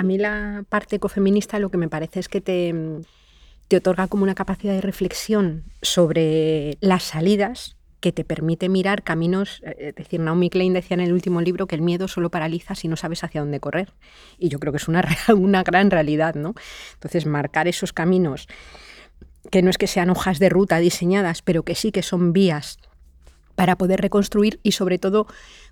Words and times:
A 0.00 0.02
mí 0.02 0.16
la 0.16 0.64
parte 0.66 0.96
ecofeminista 0.96 1.58
lo 1.58 1.70
que 1.70 1.76
me 1.76 1.90
parece 1.90 2.20
es 2.20 2.30
que 2.30 2.40
te, 2.40 2.74
te 3.68 3.76
otorga 3.76 4.06
como 4.06 4.22
una 4.22 4.34
capacidad 4.34 4.72
de 4.72 4.80
reflexión 4.80 5.64
sobre 5.82 6.78
las 6.80 7.02
salidas 7.02 7.76
que 8.00 8.10
te 8.10 8.24
permite 8.24 8.70
mirar 8.70 9.02
caminos, 9.02 9.60
eh, 9.62 9.88
es 9.90 9.94
decir, 9.96 10.20
Naomi 10.20 10.48
Klein 10.48 10.72
decía 10.72 10.94
en 10.94 11.02
el 11.02 11.12
último 11.12 11.42
libro 11.42 11.66
que 11.66 11.74
el 11.74 11.82
miedo 11.82 12.08
solo 12.08 12.30
paraliza 12.30 12.74
si 12.74 12.88
no 12.88 12.96
sabes 12.96 13.24
hacia 13.24 13.42
dónde 13.42 13.60
correr. 13.60 13.92
Y 14.38 14.48
yo 14.48 14.58
creo 14.58 14.72
que 14.72 14.78
es 14.78 14.88
una, 14.88 15.06
una 15.36 15.62
gran 15.64 15.90
realidad, 15.90 16.34
¿no? 16.34 16.54
Entonces, 16.94 17.26
marcar 17.26 17.68
esos 17.68 17.92
caminos, 17.92 18.48
que 19.50 19.60
no 19.60 19.68
es 19.68 19.76
que 19.76 19.86
sean 19.86 20.08
hojas 20.08 20.38
de 20.38 20.48
ruta 20.48 20.78
diseñadas, 20.78 21.42
pero 21.42 21.62
que 21.62 21.74
sí 21.74 21.92
que 21.92 22.02
son 22.02 22.32
vías 22.32 22.78
para 23.54 23.76
poder 23.76 24.00
reconstruir 24.00 24.60
y 24.62 24.72
sobre 24.72 24.98
todo 24.98 25.26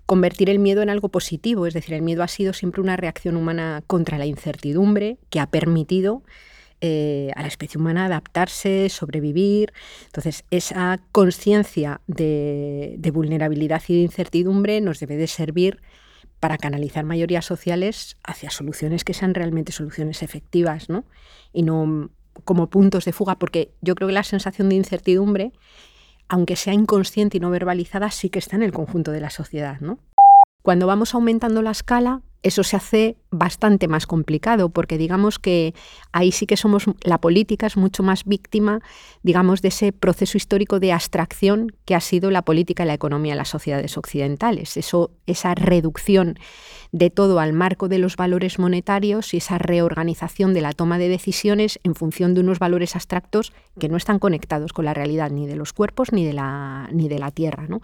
convertir 0.09 0.49
el 0.49 0.57
miedo 0.57 0.81
en 0.81 0.89
algo 0.89 1.09
positivo. 1.09 1.67
Es 1.67 1.75
decir, 1.75 1.93
el 1.93 2.01
miedo 2.01 2.23
ha 2.23 2.27
sido 2.27 2.53
siempre 2.53 2.81
una 2.81 2.97
reacción 2.97 3.37
humana 3.37 3.83
contra 3.85 4.17
la 4.17 4.25
incertidumbre 4.25 5.19
que 5.29 5.39
ha 5.39 5.45
permitido 5.45 6.23
eh, 6.81 7.29
a 7.35 7.43
la 7.43 7.47
especie 7.47 7.79
humana 7.79 8.05
adaptarse, 8.05 8.89
sobrevivir. 8.89 9.71
Entonces, 10.07 10.45
esa 10.49 10.99
conciencia 11.11 12.01
de, 12.07 12.97
vulnerabilidad 13.13 13.83
y 13.87 13.97
de 13.97 14.01
incertidumbre 14.01 14.81
nos 14.81 14.99
debe 14.99 15.15
de 15.15 15.27
servir 15.27 15.79
para 16.39 16.57
canalizar 16.57 17.05
mayorías 17.05 17.45
sociales 17.45 18.17
hacia 18.23 18.49
soluciones 18.49 19.03
que 19.03 19.13
sean 19.13 19.35
realmente 19.35 19.71
soluciones 19.71 20.23
efectivas, 20.23 20.89
¿no? 20.89 21.05
Y 21.53 21.61
no 21.61 22.09
como 22.45 22.71
puntos 22.71 23.05
de 23.05 23.13
fuga, 23.13 23.37
porque 23.37 23.73
yo 23.81 23.93
creo 23.93 24.07
que 24.07 24.15
la 24.15 24.23
sensación 24.23 24.69
de 24.69 24.75
incertidumbre, 24.75 25.51
aunque 26.29 26.55
sea 26.55 26.73
inconsciente 26.73 27.37
y 27.37 27.39
no 27.39 27.49
verbalizada, 27.49 28.11
sí 28.11 28.29
que 28.29 28.39
está 28.39 28.55
en 28.55 28.63
el 28.63 28.71
conjunto 28.71 29.11
de 29.11 29.19
la 29.19 29.29
sociedad, 29.29 29.79
¿no? 29.81 29.99
Cuando 30.61 30.87
vamos 30.87 31.15
aumentando 31.15 31.61
la 31.61 31.71
escala, 31.71 32.21
eso 32.41 32.63
se 32.63 32.77
hace 32.77 33.17
bastante 33.31 33.87
más 33.87 34.07
complicado 34.07 34.69
porque 34.69 34.97
digamos 34.97 35.39
que 35.39 35.73
ahí 36.13 36.31
sí 36.31 36.45
que 36.45 36.55
somos, 36.55 36.85
la 37.03 37.19
política 37.19 37.67
es 37.67 37.75
mucho 37.75 38.01
más 38.01 38.23
víctima, 38.23 38.79
digamos, 39.23 39.61
de 39.61 39.67
ese 39.67 39.91
proceso 39.91 40.37
histórico 40.37 40.79
de 40.79 40.93
abstracción 40.93 41.73
que 41.85 41.95
ha 41.95 41.99
sido 41.99 42.31
la 42.31 42.43
política 42.43 42.83
y 42.83 42.87
la 42.87 42.93
economía 42.93 43.33
en 43.33 43.37
las 43.37 43.49
sociedades 43.49 43.97
occidentales. 43.97 44.77
Eso, 44.77 45.11
esa 45.25 45.53
reducción 45.53 46.39
de 46.91 47.09
todo 47.09 47.39
al 47.39 47.53
marco 47.53 47.89
de 47.89 47.99
los 47.99 48.15
valores 48.15 48.57
monetarios 48.57 49.33
y 49.33 49.37
esa 49.37 49.57
reorganización 49.57 50.53
de 50.53 50.61
la 50.61 50.71
toma 50.71 50.97
de 50.97 51.09
decisiones 51.09 51.79
en 51.83 51.93
función 51.93 52.33
de 52.33 52.41
unos 52.41 52.59
valores 52.59 52.95
abstractos 52.95 53.51
que 53.79 53.89
no 53.89 53.97
están 53.97 54.17
conectados 54.17 54.71
con 54.71 54.85
la 54.85 54.93
realidad 54.93 55.29
ni 55.29 55.45
de 55.45 55.55
los 55.55 55.73
cuerpos 55.73 56.13
ni 56.13 56.25
de 56.25 56.33
la, 56.33 56.89
ni 56.93 57.09
de 57.09 57.19
la 57.19 57.31
tierra. 57.31 57.65
¿no? 57.67 57.81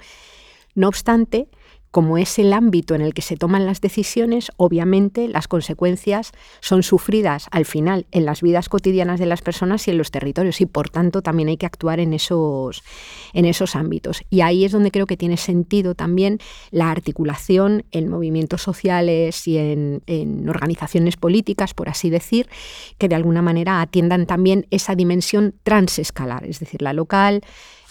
no 0.76 0.90
obstante, 0.90 1.48
como 1.96 2.18
es 2.18 2.40
el 2.40 2.52
ámbito 2.52 2.94
en 2.94 3.00
el 3.00 3.14
que 3.14 3.22
se 3.22 3.38
toman 3.38 3.66
las 3.66 3.80
decisiones, 3.80 4.52
obviamente 4.58 5.30
las 5.30 5.48
consecuencias 5.48 6.34
son 6.60 6.84
sufridas 6.84 7.48
al 7.52 7.64
final 7.64 8.06
en 8.12 8.26
las 8.26 8.42
vidas 8.42 8.68
cotidianas 8.68 9.18
de 9.18 9.26
las 9.26 9.42
personas 9.42 9.88
y 9.88 9.92
en 9.92 9.98
los 9.98 10.12
territorios 10.12 10.60
y 10.60 10.66
por 10.66 10.90
tanto 10.90 11.22
también 11.22 11.48
hay 11.48 11.56
que 11.56 11.66
actuar 11.66 12.02
en 12.02 12.12
esos, 12.12 12.84
en 13.32 13.46
esos 13.46 13.78
ámbitos. 13.78 14.24
Y 14.30 14.42
ahí 14.42 14.66
es 14.66 14.74
donde 14.74 14.92
creo 14.92 15.06
que 15.06 15.16
tiene 15.16 15.38
sentido 15.38 15.96
también 15.96 16.40
la 16.70 16.92
articulación 16.92 17.86
en 17.94 18.10
movimientos 18.10 18.62
sociales 18.62 19.48
y 19.48 19.58
en, 19.58 20.04
en 20.06 20.50
organizaciones 20.50 21.16
políticas, 21.16 21.74
por 21.74 21.88
así 21.88 22.10
decir, 22.10 22.50
que 22.98 23.08
de 23.08 23.16
alguna 23.16 23.42
manera 23.42 23.80
atiendan 23.80 24.26
también 24.26 24.68
esa 24.70 24.96
dimensión 24.96 25.56
transescalar, 25.64 26.44
es 26.44 26.60
decir, 26.60 26.82
la 26.82 26.92
local, 26.92 27.42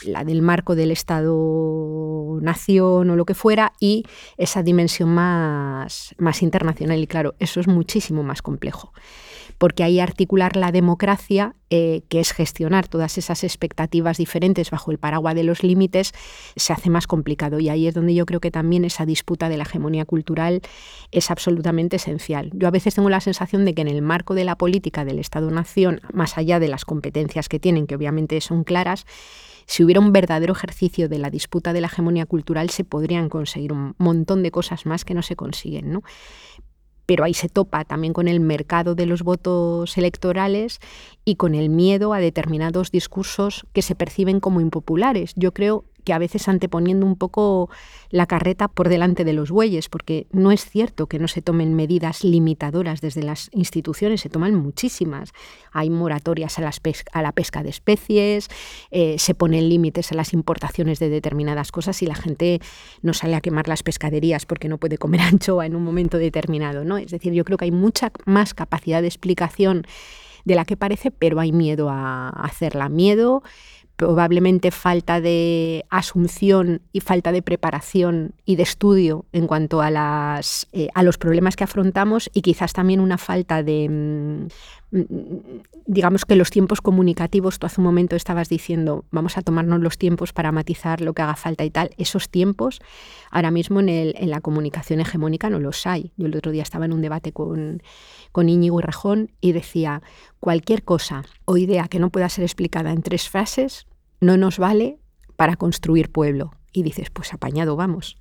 la 0.05 0.25
del 0.25 0.42
marco 0.42 0.75
del 0.75 0.91
Estado-nación 0.91 3.11
o 3.11 3.17
lo 3.17 3.25
que 3.25 3.34
fuera, 3.34 3.73
y 3.81 4.05
esa 4.37 4.62
dimensión 4.62 5.09
más, 5.11 6.14
más 6.19 6.42
internacional. 6.42 7.00
Y 7.00 7.06
claro, 7.06 7.34
eso 7.39 7.61
es 7.61 7.69
muchísimo 7.69 8.22
más 8.22 8.42
complejo 8.42 8.92
porque 9.59 9.84
ahí 9.84 10.00
articular 10.00 10.56
la 10.56 10.72
democracia, 10.72 11.55
eh, 11.70 12.03
que 12.09 12.20
es 12.20 12.33
gestionar 12.33 12.89
todas 12.89 13.19
esas 13.19 13.45
expectativas 13.45 14.19
diferentes 14.19 14.70
bajo 14.70 14.91
el 14.91 14.98
paraguas 14.98 15.34
de 15.34 15.45
los 15.45 15.62
límites, 15.62 16.12
se 16.56 16.72
hace 16.72 16.91
más 16.91 17.06
complicado. 17.06 17.61
Y 17.61 17.69
ahí 17.69 17.87
es 17.87 17.94
donde 17.94 18.15
yo 18.15 18.26
creo 18.26 18.41
que 18.41 18.50
también 18.50 18.84
esa 18.84 19.06
disputa 19.06 19.49
de 19.49 19.56
la 19.56 19.65
hegemonía 19.65 20.05
cultural 20.05 20.62
es 21.11 21.31
absolutamente 21.31 21.97
esencial. 21.97 22.50
Yo 22.55 22.69
a 22.69 22.71
veces 22.71 22.94
tengo 22.94 23.11
la 23.11 23.21
sensación 23.21 23.65
de 23.65 23.75
que 23.75 23.82
en 23.82 23.88
el 23.88 24.03
marco 24.03 24.34
de 24.34 24.44
la 24.44 24.56
política 24.56 25.05
del 25.05 25.19
Estado-Nación, 25.19 26.00
más 26.12 26.37
allá 26.37 26.59
de 26.59 26.69
las 26.69 26.84
competencias 26.84 27.49
que 27.49 27.61
tienen, 27.61 27.87
que 27.87 27.94
obviamente 27.94 28.41
son 28.41 28.65
claras, 28.65 29.06
si 29.66 29.84
hubiera 29.84 30.00
un 30.00 30.12
verdadero 30.12 30.52
ejercicio 30.52 31.08
de 31.08 31.19
la 31.19 31.30
disputa 31.30 31.72
de 31.72 31.80
la 31.80 31.86
hegemonía 31.86 32.26
cultural, 32.26 32.70
se 32.70 32.84
podrían 32.84 33.28
conseguir 33.28 33.72
un 33.72 33.94
montón 33.98 34.42
de 34.42 34.50
cosas 34.50 34.86
más 34.86 35.04
que 35.04 35.14
no 35.14 35.22
se 35.22 35.36
consiguen. 35.36 35.92
¿no? 35.92 36.02
pero 37.06 37.25
ahí 37.25 37.34
se 37.34 37.48
topa 37.48 37.84
también 37.84 38.12
con 38.12 38.28
el 38.28 38.41
mercado 38.41 38.94
de 38.94 39.06
los 39.06 39.22
votos 39.22 39.97
electorales 39.98 40.80
y 41.25 41.36
con 41.36 41.54
el 41.54 41.69
miedo 41.69 42.14
a 42.14 42.19
determinados 42.19 42.91
discursos 42.91 43.66
que 43.72 43.82
se 43.82 43.94
perciben 43.94 44.41
como 44.41 44.60
impopulares. 44.60 45.32
Yo 45.36 45.52
creo 45.52 45.84
que 46.04 46.12
a 46.12 46.19
veces 46.19 46.48
anteponiendo 46.48 47.06
un 47.06 47.16
poco 47.16 47.70
la 48.10 48.26
carreta 48.26 48.69
por 48.69 48.88
delante 48.88 49.25
de 49.25 49.32
los 49.32 49.50
bueyes, 49.50 49.88
porque 49.88 50.26
no 50.31 50.53
es 50.53 50.65
cierto 50.65 51.06
que 51.06 51.19
no 51.19 51.26
se 51.26 51.42
tomen 51.42 51.75
medidas 51.75 52.22
limitadoras 52.22 53.00
desde 53.00 53.22
las 53.22 53.50
instituciones, 53.53 54.20
se 54.20 54.28
toman 54.28 54.54
muchísimas. 54.54 55.32
Hay 55.72 55.91
moratorias 55.91 56.59
a, 56.59 57.22
la 57.22 57.32
pesca 57.32 57.62
de 57.62 57.70
especies, 57.70 58.48
eh, 58.91 59.19
se 59.19 59.34
ponen 59.34 59.69
límites 59.69 60.12
a 60.12 60.14
las 60.14 60.32
importaciones 60.32 60.98
de 60.98 61.09
determinadas 61.09 61.72
cosas 61.72 62.03
y 62.03 62.06
la 62.06 62.14
gente 62.14 62.60
no 63.03 63.14
sale 63.14 63.34
a 63.34 63.41
quemar 63.41 63.66
las 63.66 63.82
pescaderías 63.82 64.47
porque 64.47 64.69
no 64.69 64.78
puede 64.78 64.98
comer 64.98 65.20
anchoa 65.22 65.66
en 65.66 65.75
un 65.75 65.82
momento 65.82 66.19
determinado. 66.19 66.84
¿no? 66.84 66.98
Es 66.98 67.10
decir, 67.10 67.32
yo 67.32 67.44
creo 67.44 67.59
que 67.59 67.64
hay 67.64 67.72
mucha 67.72 68.12
más 68.26 68.54
capacidad 68.54 69.00
de 69.00 69.09
explicación 69.09 69.87
de 70.44 70.54
la 70.54 70.64
que 70.64 70.76
parece, 70.76 71.10
pero 71.10 71.41
hay 71.41 71.53
miedo 71.53 71.88
a 71.91 72.28
hacerla. 72.28 72.88
Miedo 72.88 73.43
probablemente 73.97 74.71
falta 74.71 75.21
de 75.21 75.84
asunción 75.88 76.82
y 76.93 77.00
falta 77.00 77.32
de 77.32 77.43
preparación 77.43 78.34
y 78.44 78.56
de 78.56 78.65
estudio 78.65 79.25
en 79.32 79.47
cuanto 79.47 79.82
a, 79.82 79.91
las, 79.91 80.66
eh, 80.72 80.88
a 80.94 81.03
los 81.03 81.19
problemas 81.19 81.56
que 81.56 81.65
afrontamos 81.65 82.31
y 82.32 82.43
quizás 82.43 82.72
también 82.72 83.00
una 83.00 83.19
falta 83.19 83.62
de, 83.62 83.88
mm, 83.88 84.49
digamos 85.87 86.25
que 86.25 86.37
los 86.37 86.50
tiempos 86.50 86.81
comunicativos, 86.81 87.59
tú 87.59 87.66
hace 87.66 87.81
un 87.81 87.87
momento 87.87 88.16
estabas 88.16 88.49
diciendo, 88.49 89.05
vamos 89.10 89.37
a 89.37 89.43
tomarnos 89.43 89.81
los 89.81 89.99
tiempos 89.99 90.32
para 90.32 90.53
matizar 90.53 91.00
lo 91.00 91.15
que 91.15 91.22
haga 91.22 91.37
falta 91.37 91.65
y 91.65 91.71
tal, 91.71 91.91
esos 91.99 92.28
tiempos 92.28 92.81
ahora 93.31 93.50
mismo 93.50 93.81
en, 93.81 93.88
el, 93.88 94.15
en 94.16 94.31
la 94.31 94.41
comunicación 94.41 95.00
hegemónica 95.00 95.50
no 95.50 95.59
los 95.59 95.87
hay. 95.87 96.12
Yo 96.16 96.27
el 96.27 96.37
otro 96.37 96.53
día 96.53 96.62
estaba 96.62 96.84
en 96.84 96.93
un 96.93 97.03
debate 97.03 97.32
con, 97.32 97.82
con 98.32 98.49
y 98.49 98.71
Rajón 98.81 99.32
y 99.41 99.53
decía, 99.53 100.03
cualquier 100.41 100.84
cosa 100.84 101.25
o 101.44 101.56
idea 101.56 101.88
que 101.88 101.99
no 101.99 102.11
pueda 102.11 102.28
ser 102.28 102.44
explicada 102.44 102.93
en 102.93 103.03
tres 103.03 103.28
frases 103.28 103.87
no 104.21 104.37
nos 104.37 104.59
vale 104.59 104.99
para 105.37 105.56
construir 105.56 106.12
pueblo. 106.12 106.53
Y 106.72 106.82
dices, 106.82 107.11
pues 107.11 107.32
apañado 107.34 107.76
vamos. 107.76 108.16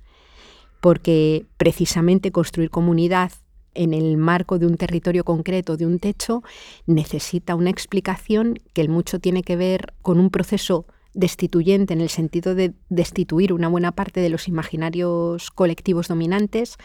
Porque 0.80 1.46
precisamente 1.56 2.30
construir 2.30 2.70
comunidad 2.70 3.32
en 3.74 3.94
el 3.94 4.16
marco 4.16 4.58
de 4.58 4.66
un 4.66 4.76
territorio 4.76 5.24
concreto, 5.24 5.76
de 5.76 5.86
un 5.86 5.98
techo, 5.98 6.42
necesita 6.86 7.54
una 7.54 7.70
explicación 7.70 8.58
que 8.72 8.80
el 8.80 8.88
mucho 8.88 9.18
tiene 9.18 9.42
que 9.42 9.56
ver 9.56 9.94
con 10.02 10.18
un 10.18 10.30
proceso 10.30 10.86
destituyente 11.14 11.94
en 11.94 12.00
el 12.00 12.08
sentido 12.08 12.54
de 12.54 12.74
destituir 12.88 13.52
una 13.52 13.68
buena 13.68 13.92
parte 13.92 14.20
de 14.20 14.28
los 14.28 14.48
imaginarios 14.48 15.50
colectivos 15.50 16.08
dominantes, 16.08 16.76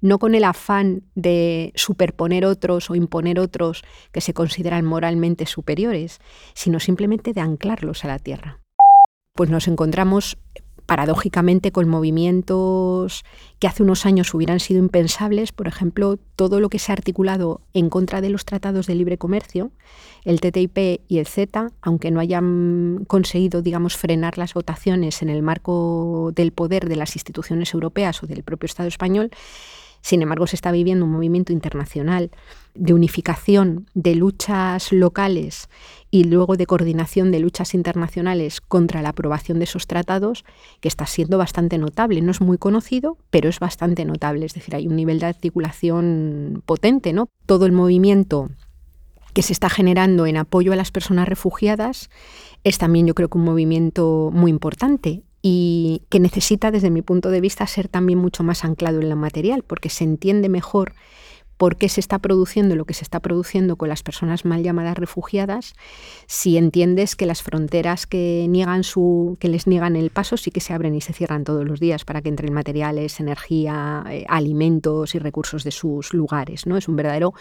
no 0.00 0.18
con 0.18 0.34
el 0.34 0.44
afán 0.44 1.02
de 1.14 1.72
superponer 1.74 2.44
otros 2.44 2.90
o 2.90 2.94
imponer 2.94 3.40
otros 3.40 3.82
que 4.12 4.20
se 4.20 4.34
consideran 4.34 4.84
moralmente 4.84 5.46
superiores, 5.46 6.20
sino 6.54 6.78
simplemente 6.78 7.32
de 7.32 7.40
anclarlos 7.40 8.04
a 8.04 8.08
la 8.08 8.18
tierra. 8.18 8.60
Pues 9.34 9.50
nos 9.50 9.66
encontramos 9.66 10.38
paradójicamente 10.86 11.72
con 11.72 11.88
movimientos 11.88 13.24
que 13.58 13.66
hace 13.66 13.82
unos 13.82 14.06
años 14.06 14.32
hubieran 14.34 14.60
sido 14.60 14.80
impensables, 14.80 15.52
por 15.52 15.66
ejemplo, 15.66 16.18
todo 16.36 16.60
lo 16.60 16.68
que 16.68 16.78
se 16.78 16.92
ha 16.92 16.94
articulado 16.94 17.60
en 17.72 17.88
contra 17.88 18.20
de 18.20 18.30
los 18.30 18.44
tratados 18.44 18.86
de 18.86 18.94
libre 18.94 19.18
comercio, 19.18 19.70
el 20.24 20.40
TTIP 20.40 21.00
y 21.08 21.18
el 21.18 21.26
CETA, 21.26 21.72
aunque 21.80 22.10
no 22.10 22.20
hayan 22.20 23.04
conseguido, 23.06 23.62
digamos, 23.62 23.96
frenar 23.96 24.38
las 24.38 24.54
votaciones 24.54 25.22
en 25.22 25.30
el 25.30 25.42
marco 25.42 26.32
del 26.34 26.52
poder 26.52 26.88
de 26.88 26.96
las 26.96 27.16
instituciones 27.16 27.72
europeas 27.72 28.22
o 28.22 28.26
del 28.26 28.42
propio 28.42 28.66
Estado 28.66 28.88
español, 28.88 29.30
sin 30.04 30.20
embargo, 30.20 30.46
se 30.46 30.54
está 30.54 30.70
viviendo 30.70 31.06
un 31.06 31.12
movimiento 31.12 31.54
internacional 31.54 32.30
de 32.74 32.92
unificación 32.92 33.86
de 33.94 34.14
luchas 34.14 34.92
locales 34.92 35.70
y 36.10 36.24
luego 36.24 36.58
de 36.58 36.66
coordinación 36.66 37.30
de 37.30 37.38
luchas 37.38 37.72
internacionales 37.72 38.60
contra 38.60 39.00
la 39.00 39.08
aprobación 39.08 39.60
de 39.60 39.64
esos 39.64 39.86
tratados 39.86 40.44
que 40.80 40.88
está 40.88 41.06
siendo 41.06 41.38
bastante 41.38 41.78
notable. 41.78 42.20
No 42.20 42.32
es 42.32 42.42
muy 42.42 42.58
conocido, 42.58 43.16
pero 43.30 43.48
es 43.48 43.60
bastante 43.60 44.04
notable. 44.04 44.44
Es 44.44 44.52
decir, 44.52 44.76
hay 44.76 44.88
un 44.88 44.96
nivel 44.96 45.20
de 45.20 45.26
articulación 45.26 46.62
potente, 46.66 47.14
¿no? 47.14 47.30
Todo 47.46 47.64
el 47.64 47.72
movimiento 47.72 48.50
que 49.32 49.40
se 49.40 49.54
está 49.54 49.70
generando 49.70 50.26
en 50.26 50.36
apoyo 50.36 50.74
a 50.74 50.76
las 50.76 50.90
personas 50.90 51.26
refugiadas 51.26 52.10
es 52.62 52.76
también 52.76 53.06
yo 53.06 53.14
creo 53.14 53.30
que 53.30 53.38
un 53.38 53.44
movimiento 53.44 54.28
muy 54.34 54.50
importante 54.50 55.22
y 55.46 56.00
que 56.08 56.20
necesita, 56.20 56.70
desde 56.70 56.88
mi 56.88 57.02
punto 57.02 57.28
de 57.28 57.42
vista, 57.42 57.66
ser 57.66 57.88
también 57.88 58.18
mucho 58.18 58.42
más 58.42 58.64
anclado 58.64 59.02
en 59.02 59.10
lo 59.10 59.16
material, 59.16 59.62
porque 59.62 59.90
se 59.90 60.02
entiende 60.02 60.48
mejor 60.48 60.94
por 61.58 61.76
qué 61.76 61.90
se 61.90 62.00
está 62.00 62.18
produciendo 62.18 62.76
lo 62.76 62.86
que 62.86 62.94
se 62.94 63.04
está 63.04 63.20
produciendo 63.20 63.76
con 63.76 63.90
las 63.90 64.02
personas 64.02 64.46
mal 64.46 64.62
llamadas 64.62 64.96
refugiadas, 64.96 65.74
si 66.26 66.56
entiendes 66.56 67.14
que 67.14 67.26
las 67.26 67.42
fronteras 67.42 68.06
que, 68.06 68.46
niegan 68.48 68.84
su, 68.84 69.36
que 69.38 69.48
les 69.48 69.66
niegan 69.66 69.96
el 69.96 70.08
paso 70.08 70.38
sí 70.38 70.50
que 70.50 70.60
se 70.60 70.72
abren 70.72 70.94
y 70.94 71.02
se 71.02 71.12
cierran 71.12 71.44
todos 71.44 71.66
los 71.66 71.78
días 71.78 72.06
para 72.06 72.22
que 72.22 72.30
entren 72.30 72.54
materiales, 72.54 73.20
energía, 73.20 74.02
eh, 74.08 74.24
alimentos 74.30 75.14
y 75.14 75.18
recursos 75.18 75.62
de 75.62 75.72
sus 75.72 76.14
lugares. 76.14 76.66
¿no? 76.66 76.78
Es 76.78 76.88
un 76.88 76.96
verdadero 76.96 77.34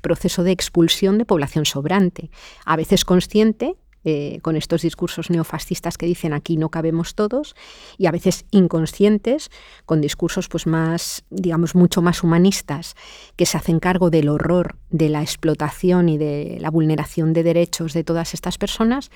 proceso 0.00 0.42
de 0.42 0.52
expulsión 0.52 1.18
de 1.18 1.26
población 1.26 1.66
sobrante, 1.66 2.30
a 2.64 2.76
veces 2.76 3.04
consciente, 3.04 3.76
eh, 4.04 4.40
con 4.42 4.56
estos 4.56 4.82
discursos 4.82 5.30
neofascistas 5.30 5.96
que 5.96 6.06
dicen 6.06 6.32
aquí 6.32 6.56
no 6.56 6.70
cabemos 6.70 7.14
todos 7.14 7.54
y 7.98 8.06
a 8.06 8.10
veces 8.10 8.44
inconscientes 8.50 9.50
con 9.86 10.00
discursos 10.00 10.48
pues 10.48 10.66
más 10.66 11.24
digamos 11.30 11.74
mucho 11.74 12.02
más 12.02 12.22
humanistas 12.22 12.94
que 13.36 13.46
se 13.46 13.56
hacen 13.56 13.78
cargo 13.78 14.10
del 14.10 14.28
horror 14.28 14.76
de 14.90 15.08
la 15.08 15.22
explotación 15.22 16.08
y 16.08 16.18
de 16.18 16.58
la 16.60 16.70
vulneración 16.70 17.32
de 17.32 17.42
derechos 17.42 17.92
de 17.92 18.04
todas 18.04 18.34
estas 18.34 18.58
personas 18.58 19.10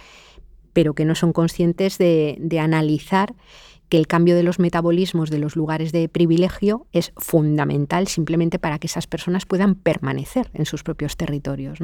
pero 0.73 0.94
que 0.94 1.05
no 1.05 1.15
son 1.15 1.33
conscientes 1.33 1.99
de, 1.99 2.37
de 2.38 2.61
analizar 2.61 3.35
que 3.88 3.99
el 3.99 4.06
cambio 4.06 4.35
de 4.35 4.43
los 4.43 4.59
metabolismos 4.59 5.31
de 5.31 5.38
los 5.38 5.56
lugares 5.56 5.93
de 5.93 6.09
privilegio 6.09 6.87
es 6.93 7.12
fundamental 7.17 8.09
simplemente 8.09 8.59
para 8.59 8.79
que 8.79 8.87
esas 8.87 9.06
personas 9.06 9.47
puedan 9.47 9.75
permanecer 9.75 10.50
en 10.55 10.67
sus 10.67 10.83
propios 10.83 11.17
territorios. 11.17 11.79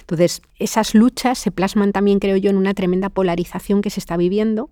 Entonces, 0.00 0.42
esas 0.58 0.94
luchas 0.94 1.38
se 1.38 1.50
plasman 1.50 1.92
también, 1.92 2.18
creo 2.18 2.36
yo, 2.36 2.50
en 2.50 2.56
una 2.56 2.74
tremenda 2.74 3.10
polarización 3.10 3.82
que 3.82 3.90
se 3.90 4.00
está 4.00 4.16
viviendo 4.16 4.70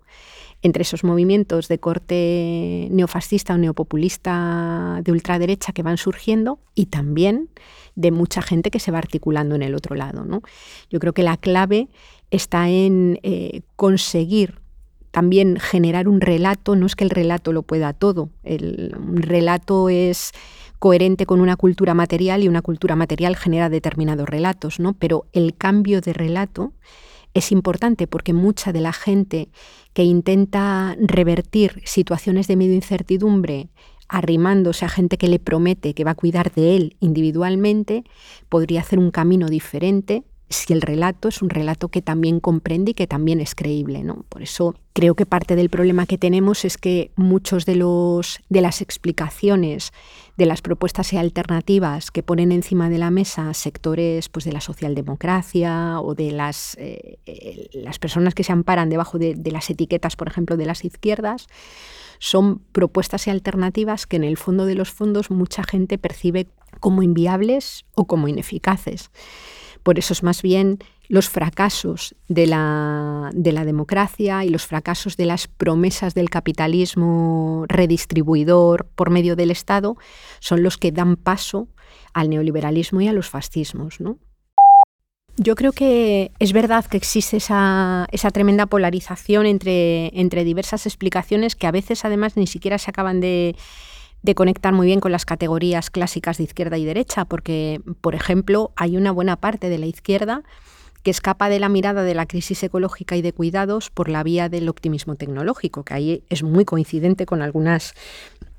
entre 0.61 0.81
esos 0.81 1.03
movimientos 1.03 1.67
de 1.67 1.79
corte 1.79 2.87
neofascista 2.89 3.53
o 3.53 3.57
neopopulista 3.57 5.01
de 5.03 5.11
ultraderecha 5.11 5.73
que 5.73 5.83
van 5.83 5.97
surgiendo 5.97 6.59
y 6.73 6.87
también 6.87 7.49
de 7.93 8.11
mucha 8.11 8.41
gente 8.41 8.71
que 8.71 8.79
se 8.79 8.91
va 8.91 8.97
articulando 8.97 9.53
en 9.55 9.61
el 9.61 9.75
otro 9.75 9.95
lado. 9.95 10.25
Yo 10.89 10.99
creo 10.99 11.13
que 11.13 11.23
la 11.23 11.37
clave 11.37 11.89
está 12.31 12.69
en 12.69 13.19
eh, 13.21 13.61
conseguir 13.75 14.64
también 15.15 15.57
generar 15.61 16.09
un 16.09 16.19
relato, 16.19 16.75
no 16.75 16.85
es 16.85 16.97
que 16.97 17.05
el 17.05 17.09
relato 17.09 17.53
lo 17.53 17.63
pueda 17.63 17.93
todo, 17.93 18.31
el 18.43 18.93
relato 19.13 19.87
es 19.87 20.33
coherente 20.77 21.25
con 21.25 21.39
una 21.39 21.55
cultura 21.55 21.93
material 21.93 22.43
y 22.43 22.49
una 22.49 22.61
cultura 22.61 22.97
material 22.97 23.37
genera 23.37 23.69
determinados 23.69 24.27
relatos, 24.27 24.77
¿no? 24.77 24.91
Pero 24.91 25.23
el 25.31 25.55
cambio 25.55 26.01
de 26.01 26.11
relato 26.11 26.73
es 27.33 27.53
importante 27.53 28.07
porque 28.07 28.33
mucha 28.33 28.73
de 28.73 28.81
la 28.81 28.91
gente 28.91 29.47
que 29.93 30.03
intenta 30.03 30.97
revertir 30.99 31.81
situaciones 31.85 32.49
de 32.49 32.57
miedo 32.57 32.73
e 32.73 32.75
incertidumbre 32.75 33.69
arrimándose 34.09 34.83
a 34.83 34.89
gente 34.89 35.17
que 35.17 35.29
le 35.29 35.39
promete 35.39 35.93
que 35.93 36.03
va 36.03 36.11
a 36.11 36.15
cuidar 36.15 36.51
de 36.53 36.75
él 36.75 36.97
individualmente, 36.99 38.03
podría 38.49 38.81
hacer 38.81 38.99
un 38.99 39.11
camino 39.11 39.47
diferente 39.47 40.25
si 40.49 40.73
el 40.73 40.81
relato 40.81 41.27
es 41.27 41.41
un 41.41 41.49
relato 41.49 41.87
que 41.89 42.01
también 42.01 42.39
comprende 42.39 42.91
y 42.91 42.93
que 42.93 43.07
también 43.07 43.41
es 43.41 43.55
creíble. 43.55 44.03
¿no? 44.03 44.25
Por 44.29 44.43
eso 44.43 44.75
creo 44.93 45.15
que 45.15 45.25
parte 45.25 45.55
del 45.55 45.69
problema 45.69 46.05
que 46.05 46.17
tenemos 46.17 46.65
es 46.65 46.77
que 46.77 47.11
muchos 47.15 47.65
de, 47.65 47.75
los, 47.75 48.39
de 48.49 48.61
las 48.61 48.81
explicaciones 48.81 49.91
de 50.37 50.45
las 50.45 50.61
propuestas 50.61 51.13
y 51.13 51.17
alternativas 51.17 52.11
que 52.11 52.21
ponen 52.21 52.51
encima 52.51 52.89
de 52.89 52.97
la 52.97 53.09
mesa 53.09 53.53
sectores 53.53 54.29
pues, 54.29 54.45
de 54.45 54.51
la 54.51 54.61
socialdemocracia 54.61 55.99
o 56.01 56.13
de 56.13 56.31
las, 56.31 56.75
eh, 56.79 57.69
las 57.73 57.99
personas 57.99 58.35
que 58.35 58.43
se 58.43 58.51
amparan 58.51 58.89
debajo 58.89 59.17
de, 59.17 59.33
de 59.33 59.51
las 59.51 59.69
etiquetas, 59.69 60.15
por 60.15 60.27
ejemplo, 60.27 60.57
de 60.57 60.65
las 60.65 60.83
izquierdas, 60.83 61.47
son 62.19 62.59
propuestas 62.71 63.27
y 63.27 63.29
alternativas 63.29 64.05
que 64.07 64.17
en 64.17 64.23
el 64.23 64.37
fondo 64.37 64.65
de 64.65 64.75
los 64.75 64.91
fondos 64.91 65.31
mucha 65.31 65.63
gente 65.63 65.97
percibe 65.97 66.47
como 66.79 67.01
inviables 67.01 67.85
o 67.95 68.05
como 68.05 68.27
ineficaces. 68.27 69.09
Por 69.85 69.99
eso 69.99 70.13
es 70.13 70.23
más 70.23 70.41
bien 70.41 70.79
los 71.09 71.29
fracasos 71.29 72.15
de 72.27 72.47
la, 72.47 73.29
democracia 73.35 74.43
y 74.43 74.49
los 74.49 74.65
fracasos 74.65 75.15
de 75.15 75.27
las 75.27 75.47
promesas 75.47 76.15
del 76.15 76.31
capitalismo 76.31 77.65
redistribuidor 77.67 78.87
por 78.95 79.11
medio 79.11 79.35
del 79.35 79.51
Estado 79.51 79.95
son 80.39 80.63
los 80.63 80.79
que 80.79 80.91
dan 80.91 81.17
paso 81.17 81.67
al 82.15 82.31
neoliberalismo 82.31 82.99
y 83.01 83.09
a 83.09 83.13
los 83.13 83.29
fascismos. 83.29 83.99
Yo 85.37 85.53
creo 85.53 85.71
que 85.71 86.31
es 86.39 86.51
verdad 86.51 86.85
que 86.85 86.97
existe 86.97 87.37
esa, 87.37 88.07
tremenda 88.33 88.65
polarización 88.65 89.45
entre, 89.45 90.19
entre 90.19 90.43
diversas 90.43 90.87
explicaciones 90.87 91.55
que 91.55 91.67
a 91.67 91.71
veces 91.71 92.05
además 92.05 92.37
ni 92.37 92.47
siquiera 92.47 92.79
se 92.79 92.89
acaban 92.89 93.19
de, 93.19 93.55
de 94.25 94.33
conectar 94.33 94.73
muy 94.73 94.87
bien 94.87 94.99
con 94.99 95.11
las 95.11 95.23
categorías 95.23 95.91
clásicas 95.91 96.39
de 96.39 96.45
izquierda 96.45 96.79
y 96.79 96.83
derecha, 96.83 97.25
porque, 97.25 97.79
por 98.01 98.15
ejemplo, 98.15 98.71
hay 98.75 98.97
una 98.97 99.11
buena 99.11 99.35
parte 99.35 99.69
de 99.69 99.77
la 99.77 99.85
izquierda 99.85 100.41
que 101.03 101.11
escapa 101.11 101.47
de 101.47 101.59
la 101.59 101.69
mirada 101.69 102.01
de 102.01 102.15
la 102.15 102.25
crisis 102.25 102.63
ecológica 102.63 103.15
y 103.15 103.21
de 103.21 103.33
cuidados 103.33 103.91
por 103.91 104.09
la 104.09 104.23
vía 104.23 104.49
del 104.49 104.67
optimismo 104.67 105.15
tecnológico, 105.15 105.83
que 105.83 105.93
ahí 105.93 106.23
es 106.29 106.41
muy 106.41 106.65
coincidente 106.65 107.27
con 107.27 107.43
algunas 107.43 107.93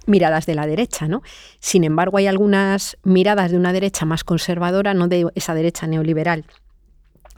miradas 0.07 0.47
de 0.47 0.55
la 0.55 0.69
derecha, 0.69 1.09
¿no? 1.09 1.23
Sin 1.59 1.83
embargo, 1.83 2.19
hay 2.19 2.29
algunas 2.29 2.97
miradas 3.03 3.51
de 3.51 3.57
una 3.57 3.73
derecha 3.73 4.07
más 4.07 4.23
conservadora, 4.23 4.95
no 4.95 5.09
de 5.09 5.27
esa 5.35 5.55
derecha 5.55 5.89
neoliberal, 5.89 6.45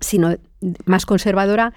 sino 0.00 0.36
más 0.84 1.06
conservadora 1.06 1.72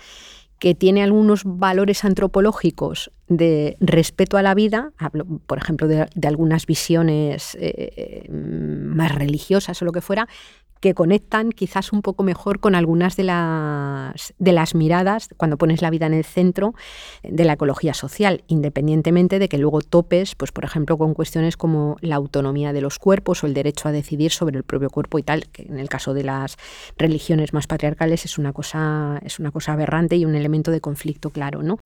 que 0.61 0.75
tiene 0.75 1.01
algunos 1.01 1.41
valores 1.43 2.05
antropológicos 2.05 3.11
de 3.27 3.77
respeto 3.79 4.37
a 4.37 4.43
la 4.43 4.53
vida, 4.53 4.91
hablo, 4.95 5.25
por 5.47 5.57
ejemplo, 5.57 5.87
de, 5.87 6.07
algunas 6.23 6.67
visiones 6.67 7.57
eh, 7.59 8.29
más 8.29 9.15
religiosas 9.15 9.81
o 9.81 9.85
lo 9.85 9.91
que 9.91 10.01
fuera, 10.01 10.27
que 10.81 10.93
conectan 10.93 11.51
quizás 11.51 11.93
un 11.93 12.01
poco 12.01 12.23
mejor 12.23 12.59
con 12.59 12.75
algunas 12.75 13.15
de 13.15 13.23
las, 13.23 14.33
de 14.39 14.51
las 14.51 14.75
miradas 14.75 15.29
cuando 15.37 15.57
pones 15.57 15.81
la 15.81 15.91
vida 15.91 16.07
en 16.07 16.13
el 16.13 16.25
centro 16.25 16.73
de 17.23 17.45
la 17.45 17.53
ecología 17.53 17.93
social, 17.93 18.43
independientemente 18.47 19.39
de 19.39 19.47
que 19.47 19.59
luego 19.59 19.81
topes, 19.81 20.35
pues 20.35 20.51
por 20.51 20.65
ejemplo, 20.65 20.97
con 20.97 21.13
cuestiones 21.13 21.55
como 21.55 21.97
la 22.01 22.15
autonomía 22.15 22.73
de 22.73 22.81
los 22.81 22.97
cuerpos 22.99 23.43
o 23.43 23.47
el 23.47 23.53
derecho 23.53 23.87
a 23.87 23.91
decidir 23.91 24.31
sobre 24.31 24.57
el 24.57 24.63
propio 24.63 24.89
cuerpo 24.89 25.19
y 25.19 25.23
tal, 25.23 25.47
que 25.47 25.63
en 25.63 25.79
el 25.79 25.87
caso 25.87 26.13
de 26.13 26.23
las 26.23 26.57
religiones 26.97 27.53
más 27.53 27.67
patriarcales 27.67 28.25
es 28.25 28.39
una 28.39 28.51
cosa, 28.51 29.19
es 29.23 29.39
una 29.39 29.51
cosa 29.51 29.73
aberrante 29.73 30.15
y 30.15 30.25
un 30.25 30.35
elemento 30.35 30.71
de 30.71 30.81
conflicto 30.81 31.29
claro, 31.29 31.61
¿no? 31.61 31.77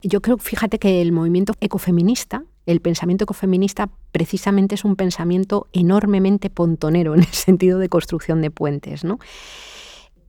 Yo 0.00 0.20
creo, 0.20 0.38
fíjate 0.38 0.78
que 0.78 1.02
el 1.02 1.12
movimiento 1.12 1.54
ecofeminista, 1.60 2.44
el 2.66 2.80
pensamiento 2.80 3.24
ecofeminista 3.24 3.90
precisamente 4.12 4.74
es 4.74 4.84
un 4.84 4.96
pensamiento 4.96 5.66
enormemente 5.72 6.50
pontonero 6.50 7.14
en 7.14 7.20
el 7.20 7.26
sentido 7.26 7.78
de 7.78 7.88
construcción 7.88 8.40
de 8.42 8.50
puentes, 8.50 9.04
¿no? 9.04 9.18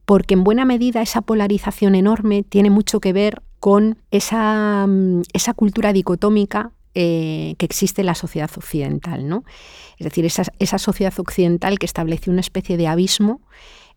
Porque 0.05 0.35
en 0.35 0.43
buena 0.43 0.65
medida 0.65 1.01
esa 1.01 1.21
polarización 1.21 1.95
enorme 1.95 2.43
tiene 2.43 2.69
mucho 2.69 2.99
que 2.99 3.13
ver 3.13 3.41
con 3.59 3.97
esa, 4.11 4.85
mm, 4.87 5.21
esa 5.33 5.53
cultura 5.53 5.93
dicotómica 5.93 6.71
eh, 6.93 7.55
que 7.57 7.65
existe 7.65 8.01
en 8.01 8.05
la 8.05 8.15
sociedad 8.15 8.49
occidental, 8.55 9.27
¿no? 9.27 9.43
Es 9.97 10.05
decir, 10.05 10.25
esa, 10.25 10.43
esa 10.59 10.77
sociedad 10.77 11.13
occidental 11.17 11.79
que 11.79 11.85
establece 11.85 12.29
una 12.29 12.41
especie 12.41 12.77
de 12.77 12.87
abismo 12.87 13.41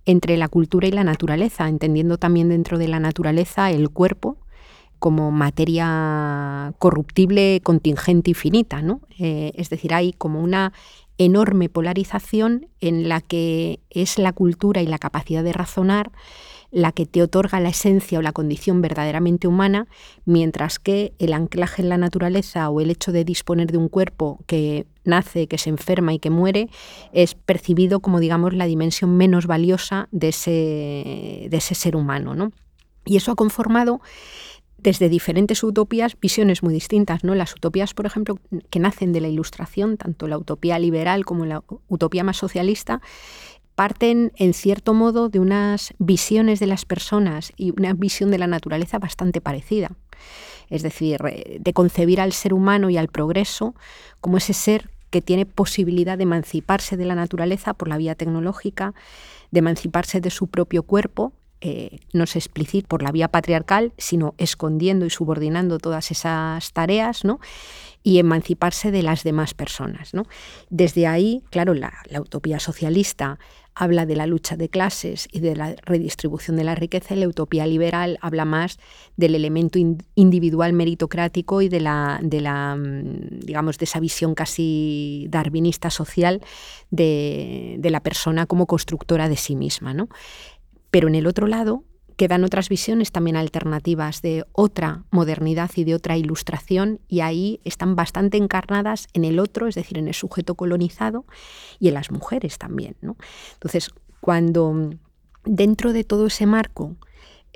entre 0.04 0.36
la 0.36 0.48
cultura 0.48 0.88
y 0.88 0.90
la 0.90 1.04
naturaleza, 1.04 1.68
entendiendo 1.68 2.18
también 2.18 2.48
dentro 2.48 2.78
de 2.78 2.88
la 2.88 2.98
naturaleza 2.98 3.70
el 3.70 3.90
cuerpo 3.90 4.38
como 4.98 5.30
materia 5.30 6.74
corruptible, 6.78 7.60
contingente 7.62 8.32
y 8.32 8.34
finita. 8.34 8.82
¿no? 8.82 9.00
Eh, 9.18 9.52
es 9.54 9.70
decir, 9.70 9.94
hay 9.94 10.12
como 10.12 10.42
una 10.42 10.72
enorme 11.18 11.68
polarización 11.68 12.68
en 12.80 13.08
la 13.08 13.20
que 13.20 13.80
es 13.90 14.18
la 14.18 14.32
cultura 14.32 14.82
y 14.82 14.86
la 14.86 14.98
capacidad 14.98 15.42
de 15.42 15.52
razonar 15.52 16.12
la 16.70 16.92
que 16.92 17.06
te 17.06 17.22
otorga 17.22 17.60
la 17.60 17.70
esencia 17.70 18.18
o 18.18 18.22
la 18.22 18.32
condición 18.32 18.82
verdaderamente 18.82 19.48
humana, 19.48 19.86
mientras 20.24 20.78
que 20.78 21.14
el 21.18 21.32
anclaje 21.32 21.82
en 21.82 21.88
la 21.88 21.96
naturaleza 21.96 22.68
o 22.68 22.80
el 22.80 22.90
hecho 22.90 23.10
de 23.10 23.24
disponer 23.24 23.72
de 23.72 23.78
un 23.78 23.88
cuerpo 23.88 24.40
que 24.46 24.86
nace, 25.04 25.46
que 25.46 25.56
se 25.56 25.70
enferma 25.70 26.12
y 26.12 26.18
que 26.18 26.30
muere, 26.30 26.68
es 27.12 27.34
percibido 27.34 28.00
como, 28.00 28.20
digamos, 28.20 28.52
la 28.52 28.66
dimensión 28.66 29.16
menos 29.16 29.46
valiosa 29.46 30.08
de 30.10 30.28
ese, 30.28 31.48
de 31.50 31.56
ese 31.56 31.74
ser 31.74 31.96
humano. 31.96 32.34
¿no? 32.34 32.52
Y 33.06 33.16
eso 33.16 33.32
ha 33.32 33.36
conformado 33.36 34.02
desde 34.78 35.08
diferentes 35.08 35.62
utopías 35.62 36.16
visiones 36.20 36.62
muy 36.62 36.72
distintas. 36.72 37.24
¿no? 37.24 37.34
Las 37.34 37.54
utopías, 37.54 37.94
por 37.94 38.06
ejemplo, 38.06 38.38
que 38.70 38.78
nacen 38.78 39.12
de 39.12 39.20
la 39.20 39.28
ilustración, 39.28 39.96
tanto 39.96 40.28
la 40.28 40.38
utopía 40.38 40.78
liberal 40.78 41.24
como 41.24 41.44
la 41.44 41.62
utopía 41.88 42.24
más 42.24 42.36
socialista, 42.36 43.00
parten 43.74 44.32
en 44.36 44.54
cierto 44.54 44.94
modo 44.94 45.28
de 45.28 45.38
unas 45.38 45.94
visiones 45.98 46.58
de 46.58 46.66
las 46.66 46.84
personas 46.84 47.52
y 47.56 47.70
una 47.70 47.92
visión 47.92 48.30
de 48.30 48.38
la 48.38 48.46
naturaleza 48.46 48.98
bastante 48.98 49.40
parecida. 49.40 49.92
Es 50.68 50.82
decir, 50.82 51.20
eh, 51.28 51.58
de 51.60 51.72
concebir 51.72 52.20
al 52.20 52.32
ser 52.32 52.54
humano 52.54 52.90
y 52.90 52.96
al 52.96 53.08
progreso 53.08 53.74
como 54.20 54.36
ese 54.36 54.52
ser 54.52 54.90
que 55.10 55.22
tiene 55.22 55.46
posibilidad 55.46 56.18
de 56.18 56.24
emanciparse 56.24 56.96
de 56.96 57.04
la 57.04 57.14
naturaleza 57.14 57.72
por 57.72 57.88
la 57.88 57.96
vía 57.96 58.14
tecnológica, 58.14 58.94
de 59.50 59.60
emanciparse 59.60 60.20
de 60.20 60.30
su 60.30 60.48
propio 60.48 60.82
cuerpo 60.82 61.32
eh, 61.60 62.00
no 62.12 62.26
se 62.26 62.38
explicita 62.38 62.88
por 62.88 63.02
la 63.02 63.12
vía 63.12 63.28
patriarcal, 63.28 63.92
sino 63.98 64.34
escondiendo 64.38 65.06
y 65.06 65.10
subordinando 65.10 65.78
todas 65.78 66.10
esas 66.10 66.72
tareas, 66.72 67.24
¿no? 67.24 67.40
y 68.02 68.18
emanciparse 68.18 68.90
de 68.90 69.02
las 69.02 69.24
demás 69.24 69.54
personas. 69.54 70.14
¿no? 70.14 70.24
Desde 70.70 71.06
ahí, 71.06 71.42
claro, 71.50 71.74
la, 71.74 71.92
utopía 72.20 72.58
socialista 72.58 73.38
habla 73.74 74.06
de 74.06 74.16
la 74.16 74.26
lucha 74.26 74.56
de 74.56 74.68
clases 74.68 75.28
y 75.30 75.40
de 75.40 75.54
la 75.54 75.76
redistribución 75.84 76.56
de 76.56 76.64
la 76.64 76.74
riqueza 76.74 77.14
y 77.14 77.20
la 77.20 77.28
utopía 77.28 77.66
liberal 77.66 78.18
habla 78.22 78.44
más 78.44 78.78
del 79.16 79.36
elemento 79.36 79.78
individual 80.14 80.72
meritocrático 80.72 81.62
y 81.62 81.68
de 81.68 81.80
la, 81.80 82.18
mm, 82.20 83.40
digamos, 83.40 83.78
de 83.78 83.84
esa 83.84 84.00
visión 84.00 84.34
casi 84.34 85.26
darwinista 85.28 85.90
social 85.90 86.40
de, 86.90 87.76
de 87.78 87.90
la 87.90 88.00
persona 88.00 88.46
como 88.46 88.66
constructora 88.66 89.28
de 89.28 89.36
sí 89.36 89.54
misma. 89.54 89.94
¿no? 89.94 90.08
Pero 90.90 91.08
en 91.08 91.14
el 91.14 91.26
otro 91.26 91.46
lado, 91.46 91.84
Quedan 92.18 92.42
otras 92.42 92.68
visiones 92.68 93.12
también 93.12 93.36
alternativas 93.36 94.22
de 94.22 94.44
otra 94.50 95.04
modernidad 95.12 95.70
y 95.76 95.84
de 95.84 95.94
otra 95.94 96.16
ilustración 96.16 96.98
y 97.06 97.20
ahí 97.20 97.60
están 97.62 97.94
bastante 97.94 98.38
encarnadas 98.38 99.06
en 99.12 99.24
el 99.24 99.38
otro, 99.38 99.68
es 99.68 99.76
decir, 99.76 99.98
en 99.98 100.08
el 100.08 100.14
sujeto 100.14 100.56
colonizado 100.56 101.26
y 101.78 101.86
en 101.86 101.94
las 101.94 102.10
mujeres 102.10 102.58
también. 102.58 102.96
Entonces, 103.00 103.90
cuando 104.20 104.90
dentro 105.44 105.92
de 105.92 106.02
todo 106.02 106.26
ese 106.26 106.44
marco 106.44 106.96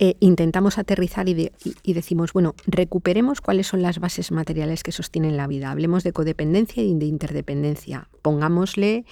eh, 0.04 0.16
intentamos 0.18 0.78
aterrizar 0.78 1.28
y, 1.28 1.52
decimos, 1.84 2.32
bueno, 2.32 2.56
recuperemos 2.66 3.40
cuáles 3.40 3.68
son 3.68 3.82
las 3.82 4.00
bases 4.00 4.32
materiales 4.32 4.82
que 4.82 4.90
sostienen 4.90 5.36
la 5.36 5.46
vida. 5.46 5.70
Hablemos 5.70 6.02
de 6.02 6.12
codependencia 6.12 6.82
y 6.82 6.92
de 6.92 7.06
interdependencia. 7.06 8.08
Pongámosle 8.20 9.04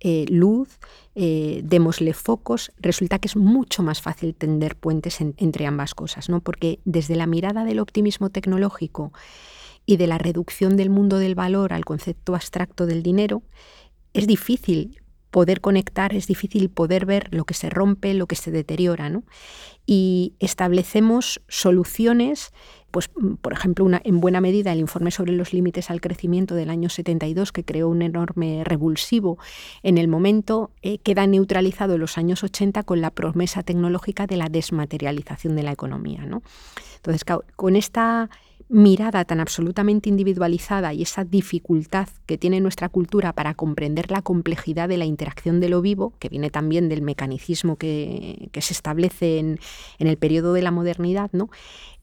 eh, 0.00 0.26
luz, 0.28 0.80
eh, 1.14 1.60
démosle 1.62 2.12
focos, 2.12 2.72
resulta 2.80 3.20
que 3.20 3.28
es 3.28 3.36
mucho 3.36 3.84
más 3.84 4.02
fácil 4.02 4.34
tender 4.34 4.74
puentes 4.74 5.20
entre 5.20 5.64
ambas 5.64 5.94
cosas, 5.94 6.28
¿no? 6.28 6.40
porque 6.40 6.80
desde 6.84 7.14
la 7.14 7.28
mirada 7.28 7.64
del 7.64 7.78
optimismo 7.78 8.28
tecnológico 8.30 9.12
y 9.86 9.96
de 9.96 10.08
la 10.08 10.18
reducción 10.18 10.76
del 10.76 10.90
mundo 10.90 11.18
del 11.18 11.36
valor 11.36 11.72
al 11.72 11.84
concepto 11.84 12.34
abstracto 12.34 12.86
del 12.86 13.04
dinero, 13.04 13.42
es 14.12 14.26
difícil 14.26 15.01
poder 15.32 15.60
conectar, 15.60 16.14
es 16.14 16.28
difícil 16.28 16.68
poder 16.68 17.06
ver 17.06 17.26
lo 17.32 17.44
que 17.44 17.54
se 17.54 17.70
rompe, 17.70 18.14
lo 18.14 18.28
que 18.28 18.36
se 18.36 18.52
deteriora. 18.52 19.08
¿no? 19.08 19.24
Y 19.84 20.34
establecemos 20.38 21.42
soluciones 21.48 22.52
pues, 22.92 23.10
mm, 23.16 23.36
por 23.36 23.52
ejemplo, 23.54 23.84
una, 23.84 24.00
en 24.04 24.20
buena 24.20 24.40
medida 24.40 24.70
el 24.72 24.78
informe 24.78 25.10
sobre 25.10 25.32
los 25.32 25.52
límites 25.52 25.90
al 25.90 26.00
crecimiento 26.00 26.54
del 26.54 26.70
año 26.70 26.88
72, 26.88 27.50
que 27.50 27.64
creó 27.64 27.88
un 27.88 28.02
enorme 28.02 28.62
revulsivo 28.64 29.38
en 29.82 29.98
el 29.98 30.06
momento, 30.06 30.70
eh, 30.82 30.98
queda 30.98 31.26
neutralizado 31.26 31.94
en 31.94 32.00
los 32.00 32.18
años 32.18 32.44
80 32.44 32.84
con 32.84 33.00
la 33.00 33.10
promesa 33.10 33.62
tecnológica 33.62 34.26
de 34.26 34.36
la 34.36 34.48
desmaterialización 34.48 35.56
de 35.56 35.62
la 35.64 35.72
economía. 35.72 36.26
¿no? 36.26 36.42
Entonces, 36.96 37.24
con 37.56 37.76
esta 37.76 38.28
mirada 38.68 39.24
tan 39.24 39.40
absolutamente 39.40 40.08
individualizada 40.08 40.92
y 40.92 41.02
esa 41.02 41.24
dificultad 41.24 42.08
que 42.26 42.38
tiene 42.38 42.60
nuestra 42.60 42.88
cultura 42.88 43.32
para 43.32 43.54
comprender 43.54 44.10
la 44.10 44.22
complejidad 44.22 44.88
de 44.88 44.96
la 44.96 45.04
interacción 45.04 45.60
de 45.60 45.68
lo 45.68 45.82
vivo, 45.82 46.14
que 46.18 46.28
viene 46.28 46.50
también 46.50 46.88
del 46.88 47.02
mecanicismo 47.02 47.76
que, 47.76 48.50
se 48.52 48.72
establece 48.72 49.38
en, 49.38 49.58
el 49.98 50.16
periodo 50.16 50.52
de 50.52 50.62
la 50.62 50.70
modernidad, 50.70 51.30
¿no? 51.32 51.50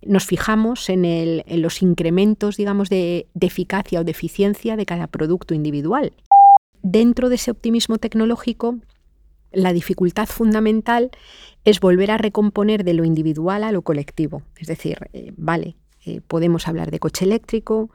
nos 0.01 0.25
fijamos 0.25 0.89
en, 0.89 1.43
los 1.61 1.81
incrementos 1.81 2.57
digamos, 2.57 2.89
de, 2.89 3.27
eficacia 3.39 4.01
o 4.01 4.03
de 4.03 4.11
eficiencia 4.11 4.75
de 4.75 4.85
cada 4.85 5.07
producto 5.07 5.53
individual. 5.53 6.13
Dentro 6.81 7.29
de 7.29 7.35
ese 7.35 7.51
optimismo 7.51 7.97
tecnológico, 7.97 8.79
la 9.51 9.73
dificultad 9.73 10.27
fundamental 10.27 11.11
es 11.65 11.79
volver 11.79 12.11
a 12.11 12.17
recomponer 12.17 12.83
de 12.83 12.93
lo 12.93 13.03
individual 13.03 13.63
a 13.63 13.71
lo 13.71 13.81
colectivo. 13.81 14.43
Es 14.57 14.67
decir, 14.67 14.97
eh, 15.13 15.33
vale, 15.35 15.75
eh, 16.09 16.21
podemos 16.27 16.67
hablar 16.67 16.91
de 16.91 16.99
coche 16.99 17.25
eléctrico, 17.25 17.89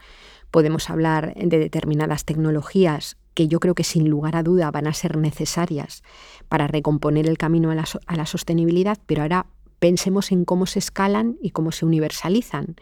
podemos 0.51 0.89
hablar 0.91 1.35
de 1.35 1.59
determinadas 1.59 2.25
tecnologías 2.25 3.17
que 3.35 3.49
yo 3.49 3.59
creo 3.59 3.75
que 3.75 3.83
sin 3.83 4.09
lugar 4.09 4.37
a 4.37 4.43
duda 4.43 4.71
van 4.71 4.87
a 4.87 4.93
ser 4.93 5.17
necesarias 5.17 6.05
para 6.49 6.69
recomponer 6.69 7.29
el 7.29 7.39
camino 7.39 7.71
a 7.73 7.75
la, 7.75 7.85
a 8.07 8.17
la 8.17 8.27
sostenibilidad, 8.27 8.99
pero 9.07 9.23
ahora 9.23 9.47
pensemos 9.81 10.31
en 10.31 10.45
cómo 10.45 10.67
se 10.67 10.79
escalan 10.79 11.37
y 11.43 11.51
cómo 11.51 11.73
se 11.73 11.85
universalizan 11.85 12.77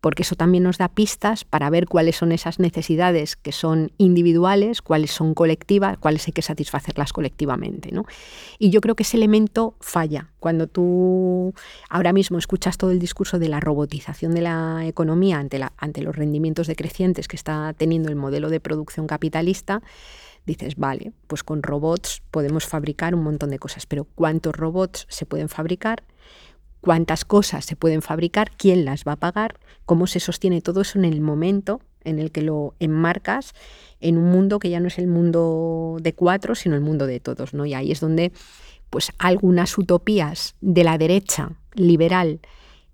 porque 0.00 0.22
eso 0.22 0.36
también 0.36 0.64
nos 0.64 0.78
da 0.78 0.88
pistas 0.88 1.44
para 1.44 1.70
ver 1.70 1.86
cuáles 1.86 2.16
son 2.16 2.32
esas 2.32 2.58
necesidades 2.58 3.36
que 3.36 3.52
son 3.52 3.92
individuales, 3.98 4.82
cuáles 4.82 5.10
son 5.10 5.34
colectivas, 5.34 5.98
cuáles 5.98 6.26
hay 6.26 6.32
que 6.32 6.42
satisfacerlas 6.42 7.12
colectivamente. 7.12 7.90
¿no? 7.92 8.04
Y 8.58 8.70
yo 8.70 8.80
creo 8.80 8.94
que 8.94 9.02
ese 9.02 9.16
elemento 9.16 9.74
falla. 9.80 10.30
Cuando 10.38 10.66
tú 10.68 11.52
ahora 11.88 12.12
mismo 12.12 12.38
escuchas 12.38 12.78
todo 12.78 12.90
el 12.90 12.98
discurso 12.98 13.38
de 13.38 13.48
la 13.48 13.60
robotización 13.60 14.34
de 14.34 14.42
la 14.42 14.86
economía 14.86 15.38
ante, 15.38 15.58
la, 15.58 15.72
ante 15.76 16.02
los 16.02 16.14
rendimientos 16.14 16.66
decrecientes 16.66 17.26
que 17.26 17.36
está 17.36 17.74
teniendo 17.76 18.08
el 18.08 18.16
modelo 18.16 18.50
de 18.50 18.60
producción 18.60 19.06
capitalista, 19.06 19.82
dices, 20.46 20.76
vale, 20.76 21.12
pues 21.26 21.44
con 21.44 21.62
robots 21.62 22.22
podemos 22.30 22.66
fabricar 22.66 23.14
un 23.14 23.22
montón 23.22 23.50
de 23.50 23.58
cosas, 23.58 23.86
pero 23.86 24.04
¿cuántos 24.04 24.56
robots 24.56 25.06
se 25.08 25.26
pueden 25.26 25.48
fabricar? 25.48 26.04
Cuántas 26.80 27.24
cosas 27.24 27.64
se 27.64 27.76
pueden 27.76 28.02
fabricar, 28.02 28.50
quién 28.56 28.84
las 28.84 29.04
va 29.04 29.12
a 29.12 29.16
pagar, 29.16 29.58
cómo 29.84 30.06
se 30.06 30.20
sostiene 30.20 30.60
todo 30.60 30.82
eso 30.82 30.98
en 30.98 31.04
el 31.04 31.20
momento 31.20 31.80
en 32.04 32.18
el 32.18 32.30
que 32.30 32.42
lo 32.42 32.74
enmarcas 32.78 33.54
en 34.00 34.16
un 34.16 34.30
mundo 34.30 34.58
que 34.58 34.70
ya 34.70 34.80
no 34.80 34.88
es 34.88 34.98
el 34.98 35.08
mundo 35.08 35.98
de 36.00 36.14
cuatro, 36.14 36.54
sino 36.54 36.74
el 36.74 36.80
mundo 36.80 37.06
de 37.06 37.20
todos, 37.20 37.54
¿no? 37.54 37.66
Y 37.66 37.74
ahí 37.74 37.90
es 37.90 38.00
donde 38.00 38.32
pues 38.90 39.12
algunas 39.18 39.76
utopías 39.76 40.54
de 40.60 40.84
la 40.84 40.96
derecha 40.98 41.52
liberal 41.74 42.40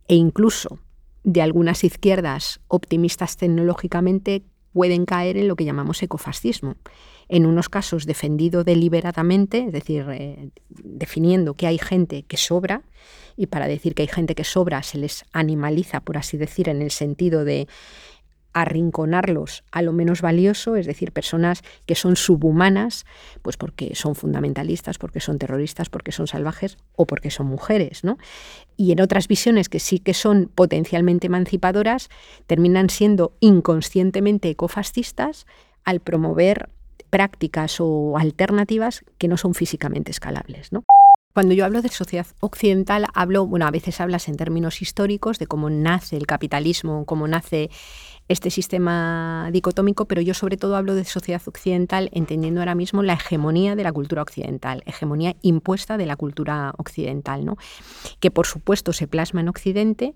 e 0.09 0.17
incluso 0.17 0.79
de 1.23 1.41
algunas 1.41 1.85
izquierdas 1.85 2.61
optimistas 2.69 3.37
tecnológicamente 3.37 4.43
pueden 4.73 5.07
caer 5.07 5.37
en 5.37 5.49
lo 5.49 5.57
que 5.57 5.65
llamamos 5.65 6.03
ecofascismo. 6.03 6.77
En 7.29 7.47
unos 7.47 7.69
casos 7.69 8.05
defendido 8.05 8.65
deliberadamente, 8.65 9.67
es 9.67 9.73
decir, 9.73 10.05
eh, 10.11 10.51
definiendo 10.69 11.55
que 11.55 11.67
hay 11.67 11.79
gente 11.79 12.25
que 12.25 12.37
sobra, 12.37 12.83
y 13.37 13.47
para 13.47 13.69
decir 13.69 13.95
que 13.95 14.03
hay 14.03 14.09
gente 14.09 14.35
que 14.35 14.45
sobra 14.45 14.83
se 14.83 14.99
les 14.99 15.25
animaliza, 15.33 16.01
por 16.01 16.17
así 16.17 16.37
decir, 16.37 16.69
en 16.69 16.83
el 16.83 16.91
sentido 16.91 17.45
de 17.45 17.69
arrinconarlos 18.55 19.65
a 19.73 19.83
lo 19.83 19.93
menos 19.93 20.23
valioso, 20.23 20.77
es 20.77 20.87
decir, 20.87 21.11
personas 21.11 21.63
que 21.87 21.97
son 21.97 22.15
subhumanas, 22.15 23.05
pues 23.43 23.57
porque 23.57 23.97
son 23.97 24.15
fundamentalistas, 24.15 24.97
porque 24.97 25.19
son 25.21 25.39
terroristas, 25.39 25.91
porque 25.91 26.13
son 26.13 26.29
salvajes 26.29 26.79
o 26.95 27.05
porque 27.05 27.31
son 27.31 27.49
mujeres, 27.49 28.05
¿no? 28.05 28.17
Y 28.77 28.93
en 28.93 29.01
otras 29.01 29.27
visiones 29.27 29.69
que 29.69 29.81
sí 29.81 29.99
que 29.99 30.15
son 30.15 30.51
potencialmente 30.55 31.27
emancipadoras, 31.27 32.09
terminan 32.47 32.91
siendo 32.91 33.37
inconscientemente 33.41 34.49
ecofascistas 34.49 35.47
al 35.85 35.99
promover 35.99 36.71
prácticas 37.11 37.79
o 37.81 38.17
alternativas 38.19 39.05
que 39.19 39.29
no 39.29 39.37
son 39.37 39.55
físicamente 39.55 40.13
escalables, 40.13 40.73
¿no? 40.73 40.85
Cuando 41.35 41.53
yo 41.53 41.65
hablo 41.65 41.83
de 41.83 41.89
sociedad 41.89 42.29
occidental, 42.39 43.07
hablo, 43.13 43.45
bueno, 43.45 43.67
a 43.67 43.73
veces 43.73 44.01
hablas 44.01 44.29
en 44.29 44.37
términos 44.37 44.81
históricos 44.81 45.41
de 45.41 45.49
cómo 45.49 45.69
nace 45.69 46.17
el 46.17 46.29
capitalismo, 46.29 47.07
cómo 47.07 47.27
nace 47.27 47.71
este 48.29 48.51
sistema 48.51 49.51
dicotómico, 49.53 50.07
pero 50.07 50.23
yo 50.23 50.33
sobre 50.33 50.57
todo 50.57 50.77
hablo 50.77 50.95
de 50.95 51.05
sociedad 51.05 51.43
occidental 51.45 52.09
entendiendo 52.13 52.61
ahora 52.61 52.77
mismo 52.77 53.03
la 53.03 53.15
hegemonía 53.15 53.75
de 53.75 53.83
la 53.83 53.93
cultura 53.93 54.23
occidental, 54.23 54.85
hegemonía 54.87 55.35
impuesta 55.43 55.97
de 55.97 56.07
la 56.07 56.15
cultura 56.15 56.73
occidental, 56.79 57.45
¿no? 57.45 57.57
que 58.21 58.31
por 58.31 58.47
supuesto 58.47 58.93
se 58.93 59.09
plasma 59.09 59.41
en 59.41 59.49
Occidente, 59.49 60.15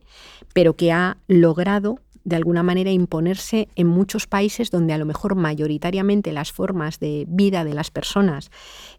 pero 0.52 0.76
que 0.76 0.92
ha 0.92 1.16
logrado 1.26 1.98
de 2.28 2.36
alguna 2.36 2.62
manera 2.62 2.90
imponerse 2.90 3.68
en 3.74 3.86
muchos 3.86 4.26
países 4.26 4.70
donde 4.70 4.92
a 4.92 4.98
lo 4.98 5.06
mejor 5.06 5.34
mayoritariamente 5.34 6.32
las 6.32 6.52
formas 6.52 7.00
de 7.00 7.24
vida 7.26 7.64
de 7.64 7.72
las 7.72 7.90
personas 7.90 8.50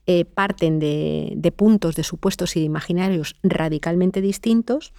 eh, 0.07 0.25
parten 0.25 0.79
de, 0.79 1.33
de 1.35 1.51
puntos, 1.51 1.95
de 1.95 2.03
supuestos 2.03 2.55
y 2.55 2.61
de 2.61 2.65
imaginarios 2.65 3.35
radicalmente 3.43 4.21
distintos, 4.21 4.93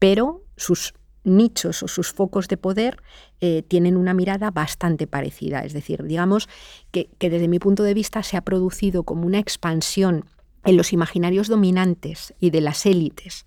pero 0.00 0.42
sus 0.56 0.94
nichos 1.22 1.82
o 1.82 1.88
sus 1.88 2.12
focos 2.12 2.48
de 2.48 2.56
poder 2.56 3.02
eh, 3.40 3.62
tienen 3.66 3.96
una 3.96 4.14
mirada 4.14 4.50
bastante 4.50 5.06
parecida. 5.06 5.64
Es 5.64 5.72
decir, 5.72 6.02
digamos 6.04 6.48
que, 6.90 7.10
que, 7.18 7.30
desde 7.30 7.48
mi 7.48 7.58
punto 7.58 7.84
de 7.84 7.94
vista 7.94 8.22
se 8.22 8.36
ha 8.36 8.42
producido 8.42 9.04
como 9.04 9.26
una 9.26 9.38
expansión 9.38 10.24
en 10.64 10.76
los 10.76 10.92
imaginarios 10.92 11.46
dominantes 11.48 12.34
y 12.40 12.50
de 12.50 12.60
las 12.60 12.84
élites 12.84 13.46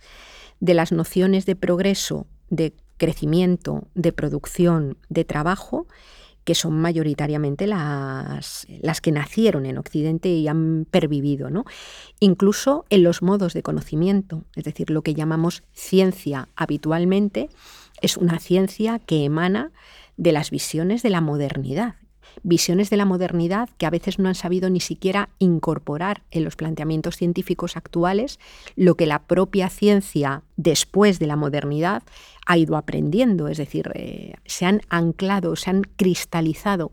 de 0.60 0.74
las 0.74 0.92
nociones 0.92 1.46
de 1.46 1.56
progreso, 1.56 2.28
de 2.50 2.74
crecimiento, 3.00 3.88
de 3.96 4.12
producción, 4.12 4.98
de 5.10 5.26
trabajo, 5.26 5.88
que 6.44 6.56
son 6.56 6.80
mayoritariamente 6.80 7.68
las, 7.68 8.68
las, 8.82 9.02
que 9.02 9.12
nacieron 9.12 9.66
en 9.66 9.78
Occidente 9.78 10.30
y 10.30 10.48
han 10.48 10.88
pervivido, 10.90 11.50
¿no? 11.50 11.66
Incluso 12.20 12.86
en 12.90 13.04
los 13.04 13.22
modos 13.22 13.54
de 13.54 13.64
conocimiento, 13.64 14.44
es 14.56 14.64
decir, 14.64 14.90
lo 14.90 15.02
que 15.02 15.14
llamamos 15.14 15.64
ciencia 15.74 16.50
habitualmente 16.56 17.50
es 18.02 18.18
una 18.18 18.40
ciencia 18.40 19.00
que 19.00 19.26
emana 19.26 19.72
de 20.18 20.32
las 20.32 20.50
visiones 20.52 21.04
de 21.04 21.10
la 21.10 21.22
modernidad. 21.22 21.96
Visiones 22.44 22.90
de 22.90 22.98
la 22.98 23.06
modernidad 23.06 23.70
que 23.78 23.86
a 23.86 23.90
veces 23.90 24.20
no 24.20 24.30
han 24.30 24.36
sabido 24.36 24.70
ni 24.70 24.80
siquiera 24.80 25.30
incorporar 25.40 26.24
en 26.32 26.44
los 26.44 26.56
planteamientos 26.56 27.18
científicos 27.18 27.78
actuales 27.78 28.40
lo 28.76 28.96
que 28.96 29.06
la 29.06 29.20
propia 29.20 29.70
ciencia 29.70 30.44
después 30.58 31.20
de 31.20 31.28
la 31.28 31.36
modernidad 31.36 32.04
ha 32.46 32.58
ido 32.58 32.78
aprendiendo, 32.78 33.48
es 33.48 33.58
decir, 33.58 33.92
eh, 33.94 34.34
se 34.46 34.66
han 34.66 34.82
anclado, 34.90 35.56
se 35.56 35.70
han 35.70 35.84
cristalizado 35.84 36.92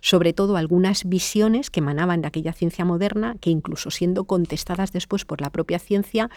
sobre 0.00 0.32
todo 0.32 0.56
algunas 0.56 1.08
visiones 1.08 1.70
que 1.70 1.80
emanaban 1.80 2.20
de 2.20 2.28
aquella 2.28 2.52
ciencia 2.52 2.84
moderna 2.84 3.36
que 3.40 3.50
incluso 3.50 3.90
siendo 3.90 4.24
contestadas 4.24 4.92
después 4.92 5.24
por 5.24 5.40
la 5.40 5.50
propia 5.50 5.78
ciencia, 5.78 6.30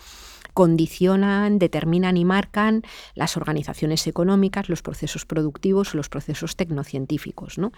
condicionan, 0.54 1.60
determinan 1.60 2.18
y 2.18 2.26
marcan 2.26 2.84
las 3.16 3.38
organizaciones 3.38 4.06
económicas, 4.08 4.70
los 4.70 4.82
procesos 4.82 5.26
productivos, 5.26 5.96
los 5.96 6.10
procesos 6.10 6.56
tecnocientíficos. 6.56 7.58
¿no? 7.58 7.72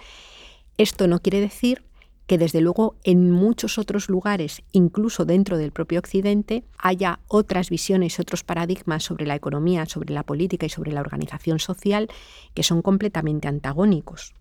Esto 0.78 1.08
no 1.08 1.20
quiere 1.20 1.40
decir 1.40 1.84
que 2.26 2.38
desde 2.38 2.62
luego 2.62 2.96
en 3.04 3.30
muchos 3.32 3.78
otros 3.78 4.10
lugares, 4.10 4.64
incluso 4.72 5.26
dentro 5.26 5.58
del 5.58 5.72
propio 5.72 6.00
Occidente, 6.00 6.64
haya 6.78 7.20
otras 7.28 7.70
visiones, 7.70 8.20
otros 8.20 8.44
paradigmas 8.44 9.04
sobre 9.04 9.26
la 9.26 9.36
economía, 9.36 9.86
sobre 9.86 10.14
la 10.14 10.24
política 10.24 10.66
y 10.66 10.70
sobre 10.70 10.94
la 10.94 11.02
organización 11.02 11.60
social 11.60 12.10
que 12.54 12.64
son 12.64 12.82
completamente 12.82 13.48
antagónicos. 13.48 14.34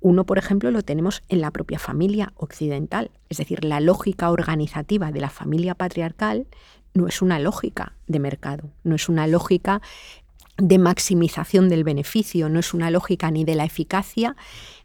Uno, 0.00 0.24
por 0.24 0.38
ejemplo, 0.38 0.70
lo 0.70 0.82
tenemos 0.82 1.22
en 1.28 1.40
la 1.40 1.50
propia 1.50 1.78
familia 1.78 2.32
occidental, 2.36 3.10
es 3.28 3.38
decir, 3.38 3.64
la 3.64 3.80
lógica 3.80 4.30
organizativa 4.30 5.10
de 5.10 5.20
la 5.20 5.30
familia 5.30 5.74
patriarcal 5.74 6.46
no 6.94 7.08
es 7.08 7.22
una 7.22 7.38
lógica 7.38 7.94
de 8.06 8.18
mercado, 8.18 8.70
no 8.82 8.94
es 8.94 9.08
una 9.08 9.26
lógica 9.26 9.82
de 10.58 10.78
maximización 10.78 11.68
del 11.68 11.84
beneficio, 11.84 12.48
no 12.48 12.60
es 12.60 12.72
una 12.72 12.90
lógica 12.90 13.30
ni 13.30 13.44
de 13.44 13.54
la 13.54 13.64
eficacia 13.64 14.36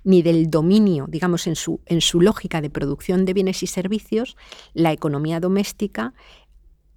ni 0.03 0.21
del 0.21 0.49
dominio, 0.49 1.05
digamos, 1.07 1.47
en 1.47 1.55
su, 1.55 1.79
en 1.85 2.01
su 2.01 2.21
lógica 2.21 2.59
de 2.59 2.69
producción 2.69 3.23
de 3.25 3.33
bienes 3.33 3.61
y 3.63 3.67
servicios, 3.67 4.35
la 4.73 4.91
economía 4.91 5.39
doméstica 5.39 6.13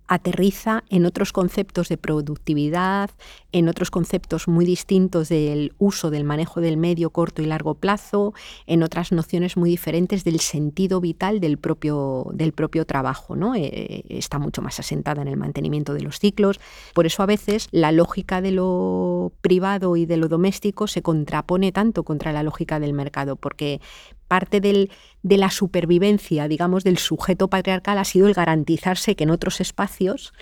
aterriza 0.06 0.84
en 0.90 1.06
otros 1.06 1.32
conceptos 1.32 1.88
de 1.88 1.96
productividad, 1.96 3.10
en 3.52 3.68
otros 3.68 3.90
conceptos 3.90 4.48
muy 4.48 4.64
distintos 4.64 5.28
del 5.28 5.74
uso 5.78 6.10
del 6.10 6.24
manejo 6.24 6.60
del 6.60 6.76
medio, 6.76 7.10
corto 7.10 7.40
y 7.40 7.46
largo 7.46 7.74
plazo, 7.74 8.34
en 8.66 8.82
otras 8.82 9.12
nociones 9.12 9.56
muy 9.56 9.70
diferentes 9.70 10.24
del 10.24 10.40
sentido 10.40 11.00
vital 11.00 11.40
del 11.40 11.56
propio, 11.56 12.26
del 12.32 12.52
propio 12.52 12.84
trabajo. 12.84 13.36
¿no? 13.36 13.54
Eh, 13.54 14.04
está 14.08 14.38
mucho 14.38 14.60
más 14.60 14.78
asentada 14.78 15.22
en 15.22 15.28
el 15.28 15.36
mantenimiento 15.36 15.94
de 15.94 16.02
los 16.02 16.18
ciclos. 16.18 16.60
Por 16.94 17.06
eso 17.06 17.22
a 17.22 17.26
veces 17.26 17.68
la 17.70 17.92
lógica 17.92 18.40
de 18.40 18.50
lo 18.50 19.32
privado 19.40 19.96
y 19.96 20.06
de 20.06 20.16
lo 20.16 20.28
doméstico 20.28 20.86
se 20.86 21.02
contrapone 21.02 21.72
tanto 21.72 22.02
contra 22.02 22.32
la 22.32 22.42
lógica 22.42 22.80
del 22.80 22.92
mercado, 22.92 23.36
porque 23.36 23.80
parte 24.28 24.60
de 24.60 24.88
la 25.22 25.50
supervivencia, 25.50 26.48
digamos, 26.48 26.84
del 26.84 26.98
sujeto 26.98 27.48
patriarcal 27.48 27.98
ha 27.98 28.04
sido 28.04 28.26
el 28.26 28.34
garantizarse 28.34 29.16
que 29.16 29.24
en 29.24 29.30
otros 29.30 29.60
espacios 29.60 30.32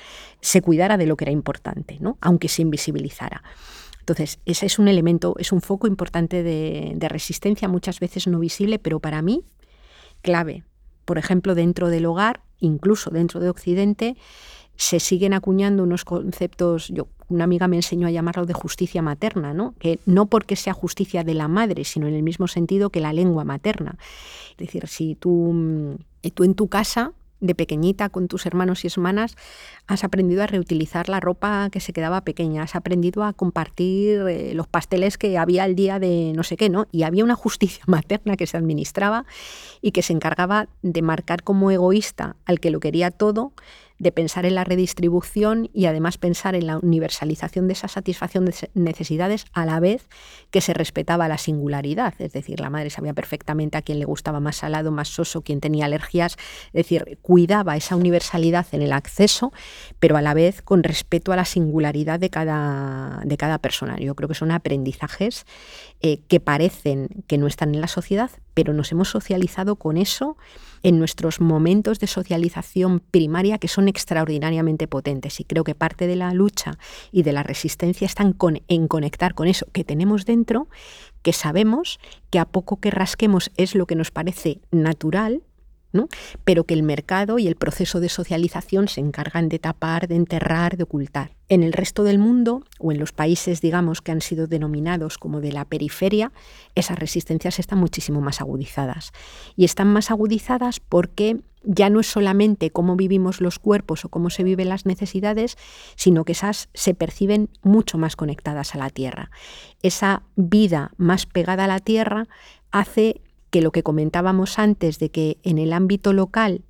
se 0.41 0.63
cuidara 0.63 0.97
de 0.97 1.07
lo 1.07 1.17
que 1.17 1.25
era 1.25 1.33
importante, 1.33 1.99
¿no? 2.01 2.19
aunque 2.21 2.49
se 2.49 2.63
invisibilizara. 2.63 3.43
Entonces, 4.01 4.41
ese 4.47 4.67
es 4.67 4.79
un 4.79 4.89
elemento, 4.89 5.37
es 5.39 5.53
un 5.53 5.61
foco 5.61 5.87
importante 5.87 6.43
de, 6.43 6.93
de 6.97 7.09
resistencia, 7.09 7.69
muchas 7.69 8.01
veces 8.01 8.27
no 8.27 8.39
visible, 8.39 8.79
pero 8.79 8.99
para 8.99 9.23
mí 9.23 9.45
clave. 10.23 10.65
Por 11.05 11.19
ejemplo, 11.19 11.55
dentro 11.55 11.89
del 11.89 12.07
hogar, 12.07 12.43
incluso 12.59 13.11
dentro 13.11 13.41
de 13.41 13.51
Occidente, 13.51 14.17
se 14.77 15.01
siguen 15.01 15.35
acuñando 15.35 15.83
unos 15.83 16.05
conceptos, 16.05 16.89
yo, 16.89 17.09
una 17.33 17.45
amiga 17.45 17.69
me 17.69 17.77
enseñó 17.77 18.07
a 18.07 18.11
llamarlo 18.11 18.47
de 18.47 18.55
justicia 18.55 19.03
materna, 19.03 19.55
¿no? 19.55 19.75
que 19.79 19.99
no 20.07 20.27
porque 20.27 20.57
sea 20.57 20.73
justicia 20.73 21.25
de 21.25 21.35
la 21.35 21.49
madre, 21.49 21.85
sino 21.85 22.07
en 22.07 22.15
el 22.15 22.23
mismo 22.23 22.49
sentido 22.49 22.91
que 22.91 23.01
la 23.01 23.13
lengua 23.13 23.45
materna. 23.45 23.97
Es 24.53 24.57
decir, 24.59 24.87
si 24.89 25.15
tú, 25.15 25.53
mm, 25.53 26.31
tú 26.35 26.45
en 26.45 26.55
tu 26.55 26.69
casa 26.69 27.13
de 27.43 27.55
pequeñita 27.55 28.09
con 28.09 28.29
tus 28.29 28.47
hermanos 28.47 28.85
y 28.85 28.89
hermanas 28.89 29.37
has 29.89 30.05
aprendido 30.05 30.43
a 30.43 30.47
reutilizar 30.47 31.09
la 31.09 31.21
ropa 31.21 31.69
que 31.71 31.81
se 31.81 31.93
quedaba 31.93 32.23
pequeña, 32.23 32.63
has 32.63 32.77
aprendido 32.77 33.25
a 33.25 33.33
compartir 33.33 34.21
eh, 34.29 34.55
los 34.55 34.69
pasteles 34.69 35.19
que 35.19 35.37
había 35.37 35.65
el 35.65 35.75
día 35.75 35.99
de 35.99 36.33
no 36.35 36.45
sé 36.45 36.57
qué, 36.57 36.71
¿no? 36.71 36.87
Y 36.93 37.03
había 37.03 37.25
una 37.25 37.35
justicia 37.35 37.83
materna 37.89 38.37
que 38.37 38.47
se 38.47 38.57
administraba 38.57 39.27
y 39.83 39.91
que 39.91 40.03
se 40.03 40.13
encargaba 40.13 40.69
de 40.83 41.03
marcar 41.03 41.43
como 41.43 41.71
egoísta 41.71 42.37
al 42.47 42.61
que 42.61 42.71
lo 42.71 42.79
quería 42.79 43.11
todo, 43.11 43.53
de 44.03 44.11
pensar 44.11 44.45
en 44.47 44.57
la 44.57 44.65
redistribución 44.65 45.71
y 45.73 45.87
además 45.87 46.19
pensar 46.19 46.57
en 46.57 46.67
la 46.67 46.79
universalización 46.79 47.69
de 47.69 47.75
esa 47.75 47.87
satisfacción 47.87 48.45
de 48.45 48.53
necesidades 48.75 49.45
a 49.53 49.65
la 49.65 49.79
vez 49.79 50.09
que 50.51 50.61
se 50.61 50.75
respetaba 50.75 51.29
la 51.29 51.39
singularidad. 51.39 52.13
Es 52.19 52.33
decir, 52.33 52.59
la 52.59 52.69
madre 52.69 52.91
sabía 52.91 53.15
perfectamente 53.15 53.79
a 53.79 53.83
quién 53.83 54.01
le 54.01 54.05
gustaba 54.05 54.41
más 54.41 54.57
salado, 54.57 54.91
más 54.91 55.07
soso, 55.07 55.43
quién 55.43 55.61
tenía 55.61 55.85
alergias. 55.85 56.37
Es 56.73 56.73
decir, 56.73 57.21
cuidaba 57.23 57.77
esa 57.77 57.95
universalidad 57.95 58.67
en 58.73 58.83
el 58.83 58.93
acceso, 58.93 59.53
pero 60.01 60.17
a 60.17 60.23
la 60.23 60.35
vez 60.35 60.63
con 60.63 60.83
respeto 60.83 61.33
a 61.33 61.37
la 61.37 61.45
singularidad 61.45 62.19
de 62.19 62.29
cada, 62.29 63.23
de 63.25 63.37
cada 63.37 63.59
persona. 63.59 63.99
Yo 64.01 64.17
creo 64.17 64.29
que 64.29 64.35
son 64.35 64.51
aprendizajes 64.51 65.47
eh, 66.01 66.23
que 66.27 66.41
parecen 66.41 67.09
que 67.29 67.39
no 67.39 67.47
están 67.47 67.73
en 67.73 67.81
la 67.81 67.87
sociedad, 67.87 68.33
pero 68.53 68.73
nos 68.73 68.91
hemos 68.91 69.11
socializado 69.11 69.77
con 69.77 69.97
eso 69.97 70.37
en 70.83 70.99
nuestros 70.99 71.41
momentos 71.41 71.99
de 72.01 72.07
socialización 72.07 73.01
primaria 73.01 73.59
que 73.59 73.69
son 73.69 73.89
extraordinariamente 73.89 74.89
potentes. 74.89 75.41
Y 75.41 75.45
creo 75.45 75.65
que 75.65 75.75
parte 75.75 76.07
de 76.07 76.17
la 76.17 76.33
lucha 76.33 76.79
y 77.11 77.23
de 77.23 77.33
la 77.33 77.43
resistencia 77.43 78.07
están 78.07 78.37
en 78.69 78.89
conectar 78.89 79.35
con 79.35 79.49
eso 79.49 79.67
que 79.73 79.85
tenemos 79.85 80.25
dentro, 80.25 80.69
que 81.23 81.33
sabemos 81.33 81.99
que 82.31 82.39
a 82.39 82.45
poco 82.45 82.81
que 82.81 82.91
rasquemos 82.91 83.51
es 83.57 83.75
lo 83.75 83.87
que 83.87 83.95
nos 83.95 84.11
parece 84.11 84.61
natural, 84.71 85.43
pero 86.45 86.65
que 86.65 86.75
el 86.75 86.83
mercado 86.83 87.39
y 87.39 87.47
el 87.47 87.57
proceso 87.57 88.01
de 88.01 88.09
socialización 88.09 88.89
se 88.89 89.01
encargan 89.01 89.49
de 89.49 89.59
tapar, 89.59 90.09
de 90.09 90.17
enterrar, 90.17 90.77
de 90.77 90.85
ocultar. 90.85 91.33
En 91.49 91.63
el 91.63 91.73
resto 91.73 92.03
del 92.03 92.19
mundo, 92.19 92.65
o 92.79 92.93
en 92.93 92.99
los 92.99 93.13
países, 93.13 93.61
digamos, 93.61 94.01
que 94.01 94.13
han 94.13 94.23
sido 94.23 94.47
denominados 94.47 95.19
como 95.19 95.41
de 95.41 95.53
la 95.53 95.65
periferia, 95.65 96.33
esas 96.75 96.99
resistencias 96.99 97.59
están 97.59 97.79
muchísimo 97.79 98.21
más 98.21 98.41
agudizadas. 98.41 99.13
Y 99.55 99.65
están 99.65 99.89
más 99.89 100.11
agudizadas 100.11 100.81
porque 100.81 101.41
ya 101.65 101.91
no 101.91 102.01
es 102.01 102.07
solamente 102.07 102.71
cómo 102.71 102.97
vivimos 102.97 103.41
los 103.41 103.59
cuerpos 103.59 104.05
o 104.05 104.09
cómo 104.09 104.31
se 104.31 104.43
viven 104.45 104.69
las 104.69 104.87
necesidades, 104.87 105.57
sino 105.97 106.25
que 106.25 106.33
esas 106.33 106.69
se 106.75 106.95
perciben 106.95 107.51
mucho 107.63 107.99
más 107.99 108.17
conectadas 108.17 108.75
a 108.75 108.79
la 108.79 108.91
tierra. 108.91 109.31
Esa 109.83 110.23
vida 110.37 110.93
más 110.97 111.27
pegada 111.27 111.65
a 111.65 111.69
la 111.69 111.79
tierra 111.79 112.27
hace 112.71 113.21
que 113.53 113.61
lo 113.61 113.71
que 113.71 113.83
comentábamos 113.83 114.59
antes 114.59 114.99
de 114.99 115.11
que 115.11 115.37
en 115.43 115.59
el 115.59 115.75
ámbito 115.75 116.15
local 116.15 116.65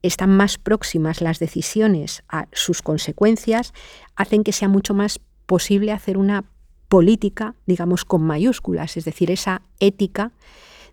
están 0.00 0.34
más 0.34 0.56
próximas 0.56 1.20
las 1.20 1.38
decisiones 1.38 2.24
a 2.26 2.48
sus 2.52 2.80
consecuencias, 2.80 3.74
hacen 4.16 4.42
que 4.42 4.52
sea 4.52 4.68
mucho 4.68 4.94
más 4.94 5.20
posible 5.46 5.92
hacer 5.92 6.16
una 6.16 6.46
política, 6.88 7.54
digamos, 7.66 8.06
con 8.06 8.22
mayúsculas, 8.22 8.96
es 8.96 9.04
decir, 9.04 9.30
esa 9.30 9.60
ética 9.78 10.32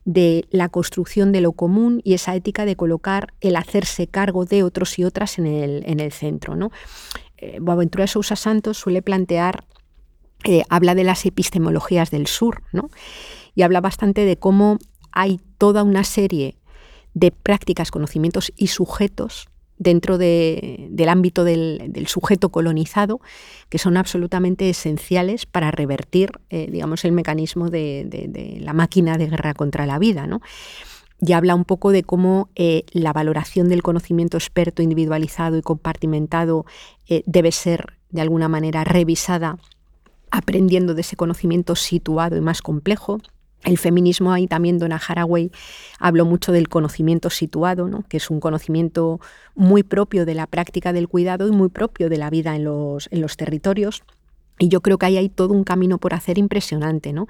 de 0.04 0.46
la 0.52 0.68
construcción 0.68 1.32
de 1.32 1.40
lo 1.40 1.54
común 1.54 2.02
y 2.04 2.16
esa 2.16 2.36
ética 2.36 2.66
de 2.66 2.76
colocar 2.76 3.34
el 3.40 3.56
hacerse 3.56 4.08
cargo 4.08 4.44
de 4.44 4.64
otros 4.64 5.00
y 5.00 5.06
otras 5.06 5.40
en 5.40 5.48
el, 5.48 5.84
en 5.86 6.02
el 6.02 6.12
centro. 6.12 6.58
¿no? 6.58 6.72
Eh, 7.38 7.60
Boaventura 7.62 8.08
Sousa 8.08 8.36
Santos 8.36 8.78
suele 8.78 9.02
plantear, 9.02 9.66
eh, 10.44 10.64
habla 10.70 10.96
de 10.96 11.06
las 11.06 11.26
epistemologías 11.26 12.12
del 12.12 12.28
sur, 12.28 12.64
¿no? 12.74 12.90
y 13.56 13.62
habla 13.62 13.82
bastante 13.82 14.26
de 14.26 14.38
cómo 14.38 14.80
hay 15.12 15.40
toda 15.58 15.84
una 15.84 16.04
serie 16.04 16.58
de 17.14 17.32
prácticas, 17.32 17.92
conocimientos 17.92 18.52
y 18.56 18.68
sujetos 18.68 19.50
dentro 19.80 20.18
del 20.18 21.10
ámbito 21.10 21.46
del, 21.46 22.06
sujeto 22.08 22.50
colonizado 22.50 23.22
que 23.70 23.80
son 23.80 23.98
absolutamente 23.98 24.70
esenciales 24.70 25.46
para 25.46 25.72
revertir, 25.72 26.32
eh, 26.50 26.68
digamos, 26.70 27.06
el 27.06 27.14
mecanismo 27.14 27.70
de, 27.70 28.60
la 28.62 28.74
máquina 28.74 29.18
de 29.18 29.28
guerra 29.28 29.54
contra 29.54 29.86
la 29.86 29.98
vida, 29.98 30.28
¿no? 30.28 30.42
Y 31.22 31.34
habla 31.34 31.56
un 31.56 31.66
poco 31.66 31.92
de 31.92 32.04
cómo 32.04 32.50
eh, 32.56 32.84
la 32.92 33.12
valoración 33.12 33.68
del 33.68 33.82
conocimiento 33.82 34.38
experto, 34.38 34.82
individualizado 34.82 35.58
y 35.58 35.62
compartimentado 35.62 36.66
eh, 37.08 37.24
debe 37.26 37.52
ser 37.52 37.98
de 38.10 38.22
alguna 38.22 38.48
manera 38.48 38.84
revisada 38.84 39.58
aprendiendo 40.32 40.94
de 40.94 41.02
ese 41.02 41.16
conocimiento 41.16 41.76
situado 41.76 42.38
y 42.38 42.42
más 42.42 42.62
complejo 42.62 43.20
el 43.64 43.78
feminismo 43.78 44.32
ahí 44.32 44.48
también 44.48 44.80
Donna 44.80 45.02
Haraway 45.06 45.52
habló 46.00 46.26
mucho 46.26 46.52
del 46.52 46.70
conocimiento 46.70 47.30
situado, 47.30 47.88
¿no? 47.88 48.04
que 48.08 48.18
es 48.18 48.30
un 48.30 48.40
conocimiento 48.40 49.20
muy 49.56 49.84
propio 49.84 50.26
de 50.26 50.34
la 50.34 50.48
práctica 50.48 50.94
del 50.94 51.10
cuidado 51.10 51.48
y 51.48 51.52
muy 51.52 51.70
propio 51.70 52.10
de 52.10 52.18
la 52.18 52.30
vida 52.30 52.56
en 52.56 52.64
los, 52.64 53.10
en 53.12 53.22
los 53.22 53.36
territorios. 53.36 54.04
Y 54.62 54.68
yo 54.68 54.82
creo 54.82 54.98
que 54.98 55.06
ahí 55.06 55.18
hay 55.18 55.30
todo 55.30 55.54
un 55.54 55.64
camino 55.64 56.00
por 56.00 56.14
hacer 56.14 56.38
impresionante, 56.38 57.14
¿no? 57.14 57.28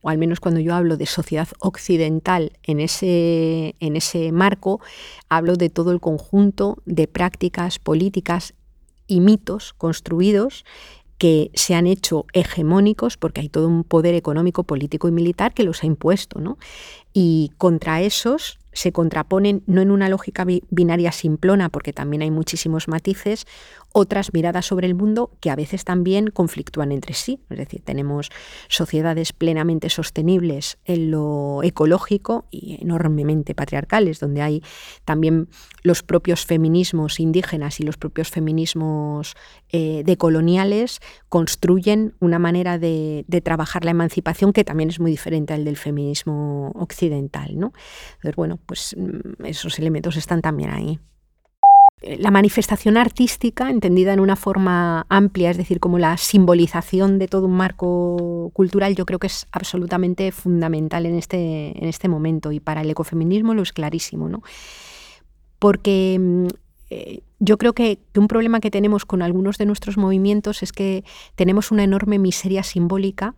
O 0.00 0.08
al 0.08 0.16
menos 0.16 0.40
cuando 0.40 0.58
yo 0.58 0.74
hablo 0.74 0.96
de 0.96 1.04
sociedad 1.04 1.48
occidental 1.58 2.52
en 2.62 2.80
ese, 2.80 3.76
en 3.78 3.94
ese 3.94 4.32
marco, 4.32 4.80
hablo 5.28 5.56
de 5.56 5.68
todo 5.68 5.92
el 5.92 6.00
conjunto 6.00 6.78
de 6.86 7.06
prácticas 7.08 7.78
políticas 7.78 8.54
y 9.06 9.20
mitos 9.20 9.74
construidos 9.74 10.64
que 11.22 11.52
se 11.54 11.76
han 11.76 11.86
hecho 11.86 12.26
hegemónicos 12.32 13.16
porque 13.16 13.42
hay 13.42 13.48
todo 13.48 13.68
un 13.68 13.84
poder 13.84 14.16
económico, 14.16 14.64
político 14.64 15.06
y 15.06 15.12
militar 15.12 15.54
que 15.54 15.62
los 15.62 15.84
ha 15.84 15.86
impuesto. 15.86 16.40
¿no? 16.40 16.58
Y 17.12 17.52
contra 17.58 18.02
esos 18.02 18.58
se 18.72 18.90
contraponen, 18.90 19.62
no 19.68 19.82
en 19.82 19.92
una 19.92 20.08
lógica 20.08 20.44
binaria 20.70 21.12
simplona, 21.12 21.68
porque 21.68 21.92
también 21.92 22.22
hay 22.22 22.32
muchísimos 22.32 22.88
matices, 22.88 23.46
otras 23.92 24.32
miradas 24.32 24.66
sobre 24.66 24.86
el 24.86 24.94
mundo 24.94 25.30
que 25.40 25.50
a 25.50 25.56
veces 25.56 25.84
también 25.84 26.28
conflictúan 26.28 26.92
entre 26.92 27.14
sí. 27.14 27.40
Es 27.50 27.58
decir, 27.58 27.82
tenemos 27.84 28.30
sociedades 28.68 29.32
plenamente 29.32 29.90
sostenibles 29.90 30.78
en 30.84 31.10
lo 31.10 31.60
ecológico 31.62 32.46
y 32.50 32.78
enormemente 32.80 33.54
patriarcales, 33.54 34.20
donde 34.20 34.42
hay 34.42 34.62
también 35.04 35.48
los 35.82 36.02
propios 36.02 36.46
feminismos 36.46 37.20
indígenas 37.20 37.80
y 37.80 37.82
los 37.82 37.96
propios 37.96 38.30
feminismos 38.30 39.34
eh, 39.70 40.02
decoloniales 40.04 41.00
construyen 41.28 42.14
una 42.20 42.38
manera 42.38 42.78
de, 42.78 43.24
trabajar 43.42 43.84
la 43.84 43.90
emancipación 43.90 44.52
que 44.52 44.64
también 44.64 44.90
es 44.90 45.00
muy 45.00 45.10
diferente 45.10 45.52
al 45.52 45.64
del 45.64 45.76
feminismo 45.76 46.70
occidental. 46.74 47.58
¿no? 47.58 47.72
Entonces, 48.16 48.36
bueno, 48.36 48.58
pues 48.64 48.94
mm, 48.96 49.44
esos 49.46 49.78
elementos 49.78 50.16
están 50.16 50.42
también 50.42 50.70
ahí 50.70 51.00
la 52.02 52.30
manifestación 52.30 52.96
artística, 52.96 53.70
entendida 53.70 54.12
en 54.12 54.20
una 54.20 54.36
forma 54.36 55.06
amplia, 55.08 55.50
es 55.50 55.56
decir, 55.56 55.80
como 55.80 55.98
la 55.98 56.16
simbolización 56.16 57.18
de 57.18 57.28
todo 57.28 57.46
un 57.46 57.54
marco 57.54 58.50
cultural, 58.52 58.94
yo 58.96 59.06
creo 59.06 59.18
que 59.18 59.28
es 59.28 59.46
absolutamente 59.52 60.32
fundamental 60.32 61.06
en 61.06 61.16
este, 61.16 61.78
en 61.78 61.88
este 61.88 62.08
momento 62.08 62.52
y 62.52 62.60
para 62.60 62.82
el 62.82 62.90
ecofeminismo 62.90 63.54
lo 63.54 63.62
es 63.62 63.72
clarísimo, 63.72 64.28
¿no? 64.28 64.42
Porque 65.58 66.18
mm, 66.20 66.46
eh, 66.90 67.20
yo 67.38 67.58
creo 67.58 67.72
que, 67.72 67.98
que, 68.12 68.20
un 68.20 68.28
problema 68.28 68.60
que 68.60 68.70
tenemos 68.70 69.04
con 69.04 69.22
algunos 69.22 69.58
de 69.58 69.66
nuestros 69.66 69.96
movimientos 69.96 70.62
es 70.62 70.72
que 70.72 71.04
tenemos 71.36 71.70
una 71.70 71.84
enorme 71.84 72.18
miseria 72.18 72.62
simbólica 72.62 73.34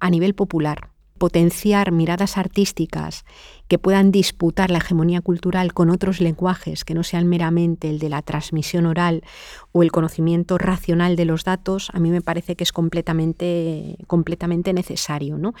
a 0.00 0.10
nivel 0.10 0.34
popular 0.34 0.91
potenciar 1.22 1.92
miradas 1.92 2.36
artísticas 2.36 3.24
que 3.68 3.78
puedan 3.78 4.10
disputar 4.10 4.72
la 4.72 4.78
hegemonía 4.78 5.20
cultural 5.20 5.72
con 5.72 5.88
otros 5.88 6.20
lenguajes 6.20 6.84
que 6.84 6.94
no 6.94 7.04
sean 7.04 7.28
meramente 7.28 7.88
el 7.90 8.00
de 8.00 8.08
la 8.08 8.22
transmisión 8.22 8.86
oral 8.86 9.22
o 9.70 9.84
el 9.84 9.92
conocimiento 9.92 10.58
racional 10.58 11.14
de 11.14 11.24
los 11.24 11.44
datos, 11.44 11.90
a 11.92 12.00
mí 12.00 12.10
me 12.10 12.22
parece 12.22 12.56
que 12.56 12.64
es 12.64 12.72
completamente, 12.72 13.98
completamente 14.08 14.72
necesario. 14.72 15.38
¿no? 15.38 15.54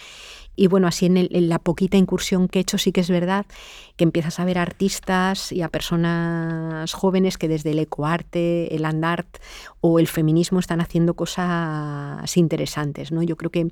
Y 0.56 0.66
bueno, 0.66 0.88
así 0.88 1.06
en, 1.06 1.28
la 1.48 1.60
poquita 1.60 1.96
incursión 1.96 2.48
que 2.48 2.58
he 2.58 2.62
hecho 2.62 2.76
sí 2.76 2.90
que 2.90 3.00
es 3.00 3.08
verdad 3.08 3.46
que 3.94 4.02
empiezas 4.02 4.40
a 4.40 4.44
ver 4.44 4.58
artistas 4.58 5.52
y 5.52 5.62
a 5.62 5.68
personas 5.68 6.92
jóvenes 6.92 7.38
que 7.38 7.46
desde 7.46 7.70
el 7.70 7.78
ecoarte, 7.78 8.74
el 8.74 8.84
andart 8.84 9.38
o 9.80 10.00
el 10.00 10.08
feminismo 10.08 10.58
están 10.58 10.80
haciendo 10.80 11.14
cosas 11.14 12.36
interesantes. 12.36 13.12
¿no? 13.12 13.22
Yo 13.22 13.36
creo 13.36 13.52
que 13.52 13.70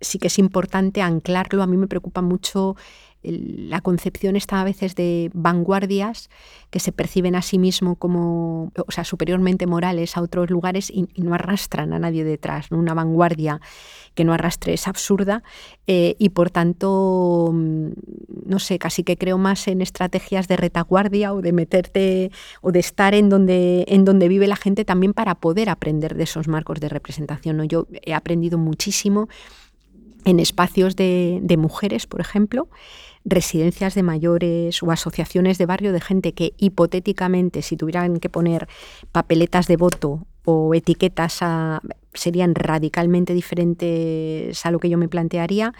sí 0.00 0.18
que 0.18 0.28
es 0.28 0.38
importante 0.38 1.02
anclarlo. 1.02 1.62
A 1.62 1.66
mí 1.66 1.76
me 1.76 1.86
preocupa 1.86 2.22
mucho 2.22 2.76
la 3.22 3.80
concepción 3.80 4.36
esta 4.36 4.60
a 4.60 4.64
veces 4.64 4.94
de 4.94 5.30
vanguardias 5.34 6.30
que 6.70 6.78
se 6.78 6.92
perciben 6.92 7.34
a 7.34 7.42
sí 7.42 7.58
mismo 7.58 7.96
como, 7.96 8.70
o 8.86 8.92
sea, 8.92 9.02
superiormente 9.02 9.66
morales 9.66 10.16
a 10.16 10.22
otros 10.22 10.50
lugares 10.50 10.90
y, 10.90 11.08
no 11.16 11.34
arrastran 11.34 11.92
a 11.92 11.98
nadie 11.98 12.22
detrás. 12.22 12.70
Una 12.70 12.94
vanguardia 12.94 13.60
que 14.14 14.24
no 14.24 14.32
arrastre 14.32 14.74
es 14.74 14.86
absurda 14.86 15.42
eh, 15.86 16.14
y 16.18 16.28
por 16.28 16.50
tanto, 16.50 17.50
mm, 17.52 17.88
no 18.46 18.58
sé, 18.60 18.78
casi 18.78 19.02
que 19.02 19.16
creo 19.16 19.36
más 19.36 19.66
en 19.66 19.82
estrategias 19.82 20.46
de 20.46 20.56
retaguardia 20.56 21.32
o 21.32 21.42
de 21.42 21.52
meterte 21.52 22.30
o 22.62 22.70
de 22.70 22.78
estar 22.78 23.14
en 23.14 23.28
donde, 23.28 23.84
en 23.88 24.04
donde 24.04 24.28
vive 24.28 24.46
la 24.46 24.56
gente 24.56 24.84
también 24.84 25.12
para 25.12 25.34
poder 25.34 25.70
aprender 25.70 26.14
de 26.14 26.22
esos 26.22 26.46
marcos 26.46 26.78
de 26.78 26.88
representación. 26.88 27.56
¿no? 27.56 27.64
Yo 27.64 27.88
he 28.02 28.14
aprendido 28.14 28.58
muchísimo 28.58 29.28
en 30.24 30.40
espacios 30.40 30.96
de, 30.96 31.56
mujeres, 31.58 32.06
por 32.06 32.20
ejemplo, 32.20 32.68
residencias 33.24 33.94
de 33.94 34.02
mayores 34.02 34.82
o 34.82 34.90
asociaciones 34.90 35.58
de 35.58 35.66
barrio 35.66 35.92
de 35.92 36.00
gente 36.00 36.32
que 36.32 36.54
hipotéticamente, 36.58 37.62
si 37.62 37.76
tuvieran 37.76 38.20
que 38.20 38.28
poner 38.28 38.68
papeletas 39.12 39.66
de 39.66 39.76
voto 39.76 40.26
o 40.44 40.74
etiquetas, 40.74 41.40
serían 42.14 42.54
radicalmente 42.54 43.34
diferentes 43.34 44.64
a 44.64 44.70
lo 44.70 44.78
que 44.78 44.88
yo 44.88 44.98
me 44.98 45.08
plantearía, 45.08 45.74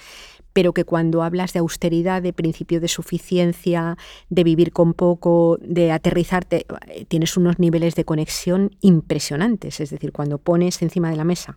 pero 0.52 0.72
que 0.72 0.84
cuando 0.84 1.22
hablas 1.22 1.52
de 1.52 1.60
austeridad, 1.60 2.20
de 2.20 2.32
principio 2.32 2.80
de 2.80 2.88
suficiencia, 2.88 3.96
de 4.28 4.44
vivir 4.44 4.72
con 4.72 4.92
poco, 4.92 5.58
de 5.60 5.92
aterrizarte, 5.92 6.66
tienes 7.06 7.36
unos 7.36 7.58
niveles 7.58 7.94
de 7.94 8.04
conexión 8.04 8.76
impresionantes. 8.80 9.80
Es 9.80 9.90
decir, 9.90 10.12
cuando 10.12 10.38
pones 10.38 10.82
encima 10.82 11.10
de 11.10 11.16
la 11.16 11.24
mesa 11.24 11.56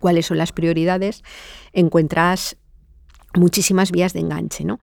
cuáles 0.00 0.26
son 0.26 0.38
las 0.38 0.50
prioridades, 0.50 1.22
encuentras 1.72 2.56
muchísimas 3.36 3.92
vías 3.92 4.12
de 4.12 4.20
enganche, 4.20 4.64
¿no? 4.64 4.80